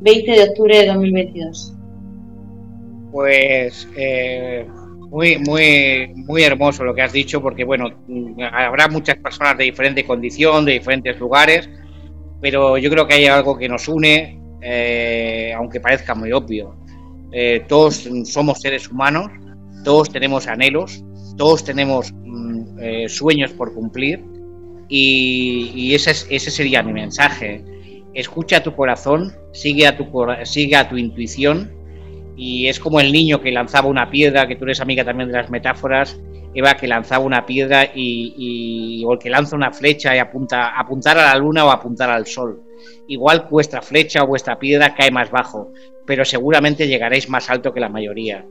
[0.00, 1.74] 20 de octubre de 2022?
[3.12, 4.66] Pues eh,
[5.10, 7.90] muy, muy, muy hermoso lo que has dicho, porque bueno,
[8.52, 11.68] habrá muchas personas de diferente condición, de diferentes lugares,
[12.40, 16.76] pero yo creo que hay algo que nos une, eh, aunque parezca muy obvio.
[17.32, 19.30] Eh, todos somos seres humanos,
[19.84, 21.04] todos tenemos anhelos,
[21.36, 24.24] todos tenemos mm, eh, sueños por cumplir
[24.88, 27.64] y, ese, ese, sería mi mensaje.
[28.14, 30.06] Escucha tu corazón, sigue a tu,
[30.44, 31.79] sigue a tu intuición
[32.36, 35.36] y es como el niño que lanzaba una piedra, que tú eres amiga también de
[35.36, 36.18] las metáforas,
[36.54, 41.18] Eva, que lanzaba una piedra y, o el que lanza una flecha y apunta apuntar
[41.18, 42.62] a la luna o apuntar al sol.
[43.06, 45.72] Igual vuestra flecha o vuestra piedra cae más bajo,
[46.06, 48.44] pero seguramente llegaréis más alto que la mayoría.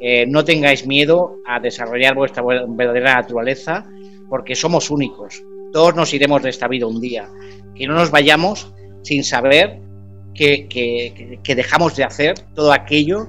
[0.00, 3.86] Eh, no tengáis miedo a desarrollar vuestra verdadera naturaleza,
[4.28, 5.42] porque somos únicos.
[5.72, 7.28] Todos nos iremos de esta vida un día.
[7.74, 8.72] Que no nos vayamos
[9.02, 9.80] sin saber
[10.36, 13.28] que, dejamos de hacer todo aquello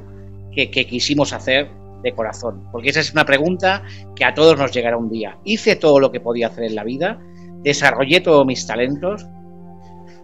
[0.53, 1.69] que, quisimos hacer
[2.03, 2.67] de corazón.
[2.71, 3.83] Porque esa es una pregunta
[4.15, 5.37] que a todos nos llegará un día.
[5.43, 7.19] Hice todo lo que podía hacer en la vida,
[7.63, 9.25] desarrollé todos mis talentos.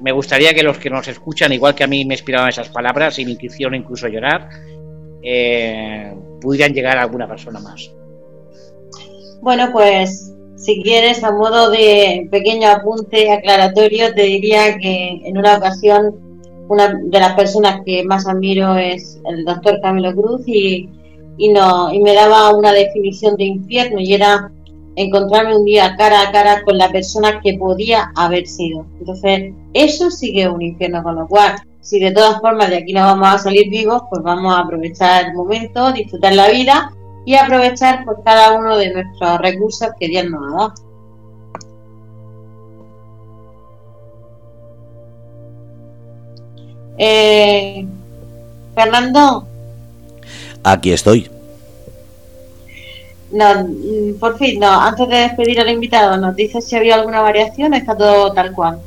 [0.02, 3.18] Me gustaría que los que nos escuchan, igual que a mí me inspiraban esas palabras
[3.20, 4.50] y me hicieron incluso llorar,
[5.24, 7.90] eh, pudieran llegar a alguna persona más.
[9.42, 15.58] Bueno, pues si quieres, a modo de pequeño apunte aclaratorio, te diría que en una
[15.58, 16.33] ocasión
[16.74, 20.90] una de las personas que más admiro es el doctor Camilo Cruz y,
[21.38, 24.52] y, no, y me daba una definición de infierno y era
[24.96, 28.86] encontrarme un día cara a cara con la persona que podía haber sido.
[29.00, 32.78] Entonces, eso sí que es un infierno, con lo cual, si de todas formas de
[32.78, 36.94] aquí no vamos a salir vivos, pues vamos a aprovechar el momento, disfrutar la vida
[37.26, 40.74] y aprovechar por cada uno de nuestros recursos que Dios nos ha dado.
[46.98, 47.86] Eh,
[48.76, 49.48] Fernando.
[50.64, 51.30] Aquí estoy.
[53.32, 54.80] No, mm, por fin, no.
[54.80, 57.74] Antes de despedir al invitado, ¿nos dices si había alguna variación?
[57.74, 58.80] ¿Está todo tal cual?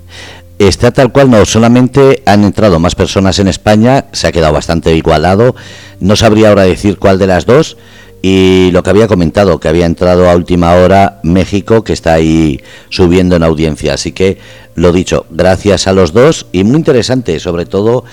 [0.59, 1.45] Está tal cual, no.
[1.45, 4.07] Solamente han entrado más personas en España.
[4.13, 5.55] Se ha quedado bastante igualado.
[6.01, 7.77] No sabría ahora decir cuál de las dos.
[8.23, 12.61] Y lo que había comentado, que había entrado a última hora México, que está ahí
[12.89, 13.95] subiendo en audiencia.
[13.95, 14.39] Así que,
[14.75, 18.05] lo dicho, gracias a los dos y muy interesante, sobre todo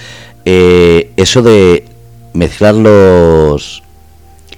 [0.45, 1.85] eh, eso de
[2.33, 3.83] mezclar los,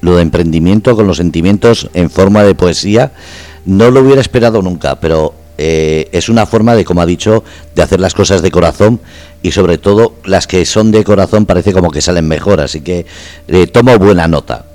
[0.02, 3.12] lo de emprendimiento con los sentimientos en forma de poesía.
[3.66, 7.44] No lo hubiera esperado nunca, pero eh, es una forma de, como ha dicho,
[7.76, 9.00] de hacer las cosas de corazón
[9.42, 12.62] y sobre todo las que son de corazón parece como que salen mejor.
[12.62, 13.06] Así que
[13.48, 14.66] eh, tomo buena nota.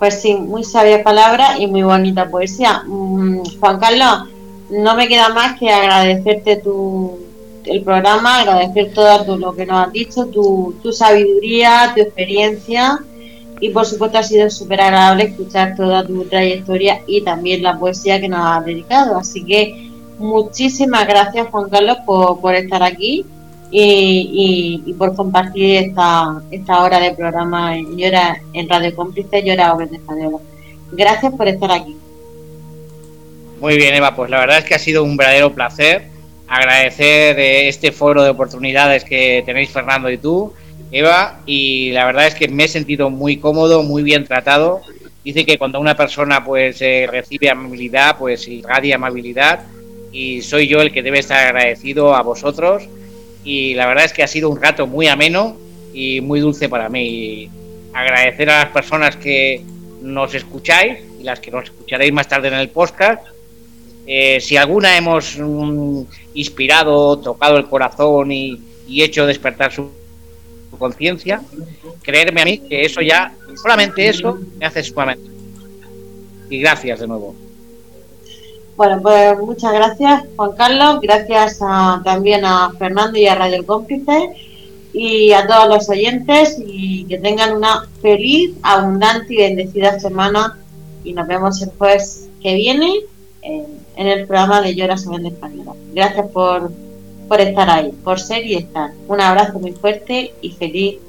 [0.00, 2.82] Pues sí, muy sabia palabra y muy bonita poesía.
[2.86, 4.30] Mm, Juan Carlos,
[4.70, 7.18] no me queda más que agradecerte tu,
[7.66, 12.98] el programa, agradecer todo lo que nos has dicho, tu, sabiduría, tu experiencia
[13.60, 18.18] y por supuesto ha sido súper agradable escuchar toda tu trayectoria y también la poesía
[18.18, 19.18] que nos has dedicado.
[19.18, 23.26] Así que muchísimas gracias Juan Carlos por, por estar aquí
[23.70, 29.90] y, por compartir esta, esta hora de programa en, Llora, en Radio Cómplice Llora Obres
[29.90, 30.38] de Española.
[30.92, 31.96] Gracias por estar aquí.
[33.60, 36.08] Muy bien, Eva, pues la verdad es que ha sido un verdadero placer
[36.48, 40.52] agradecer eh, este foro de oportunidades que tenéis Fernando y tú
[40.92, 44.80] Eva, y la verdad es que me he sentido muy cómodo, muy bien tratado.
[45.24, 49.60] Dice que cuando una persona pues eh, recibe amabilidad, pues irradia amabilidad
[50.10, 52.88] y soy yo el que debe estar agradecido a vosotros
[53.44, 55.56] y la verdad es que ha sido un rato muy ameno
[55.92, 57.50] y muy dulce para mí.
[57.92, 59.62] agradecer a las personas que
[60.00, 63.22] nos escucháis y las que nos escucharéis más tarde en el podcast.
[64.06, 66.02] Eh, si alguna hemos mm,
[66.34, 69.90] inspirado, tocado el corazón y, y hecho despertar su
[70.78, 71.42] conciencia,
[72.02, 75.30] creerme a mí que eso ya, solamente eso, me hace sumamente.
[76.48, 77.49] Y gracias de nuevo.
[78.80, 81.00] Bueno, pues muchas gracias, Juan Carlos.
[81.02, 81.58] Gracias
[82.02, 84.30] también a Fernando y a Radio Cómplice
[84.94, 90.58] y a todos los oyentes y que tengan una feliz, abundante y bendecida semana
[91.04, 92.90] y nos vemos el jueves que viene
[93.42, 93.66] en,
[93.96, 95.74] el programa de Llora de Española.
[95.92, 96.72] Gracias por
[97.28, 98.92] por estar ahí, por ser y estar.
[99.08, 101.00] Un abrazo muy fuerte y feliz.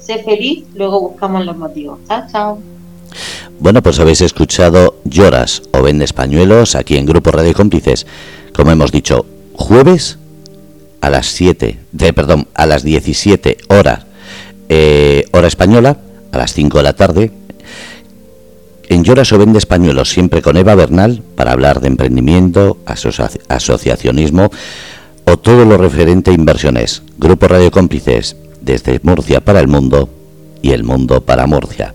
[0.00, 2.00] Sé feliz, luego buscamos los motivos.
[2.08, 2.58] Chao, chao.
[3.62, 8.08] Bueno, pues habéis escuchado Lloras o Vendes Pañuelos aquí en Grupo Radio Cómplices.
[8.52, 10.18] Como hemos dicho, jueves
[11.00, 14.04] a las 7, de, perdón, a las 17 horas,
[14.68, 15.98] eh, hora española,
[16.32, 17.30] a las 5 de la tarde,
[18.88, 24.50] en Lloras o Vendes Pañuelos, siempre con Eva Bernal, para hablar de emprendimiento, asociacionismo,
[25.24, 27.04] o todo lo referente a inversiones.
[27.16, 30.08] Grupo Radio Cómplices, desde Murcia para el mundo
[30.62, 31.94] y el mundo para Murcia.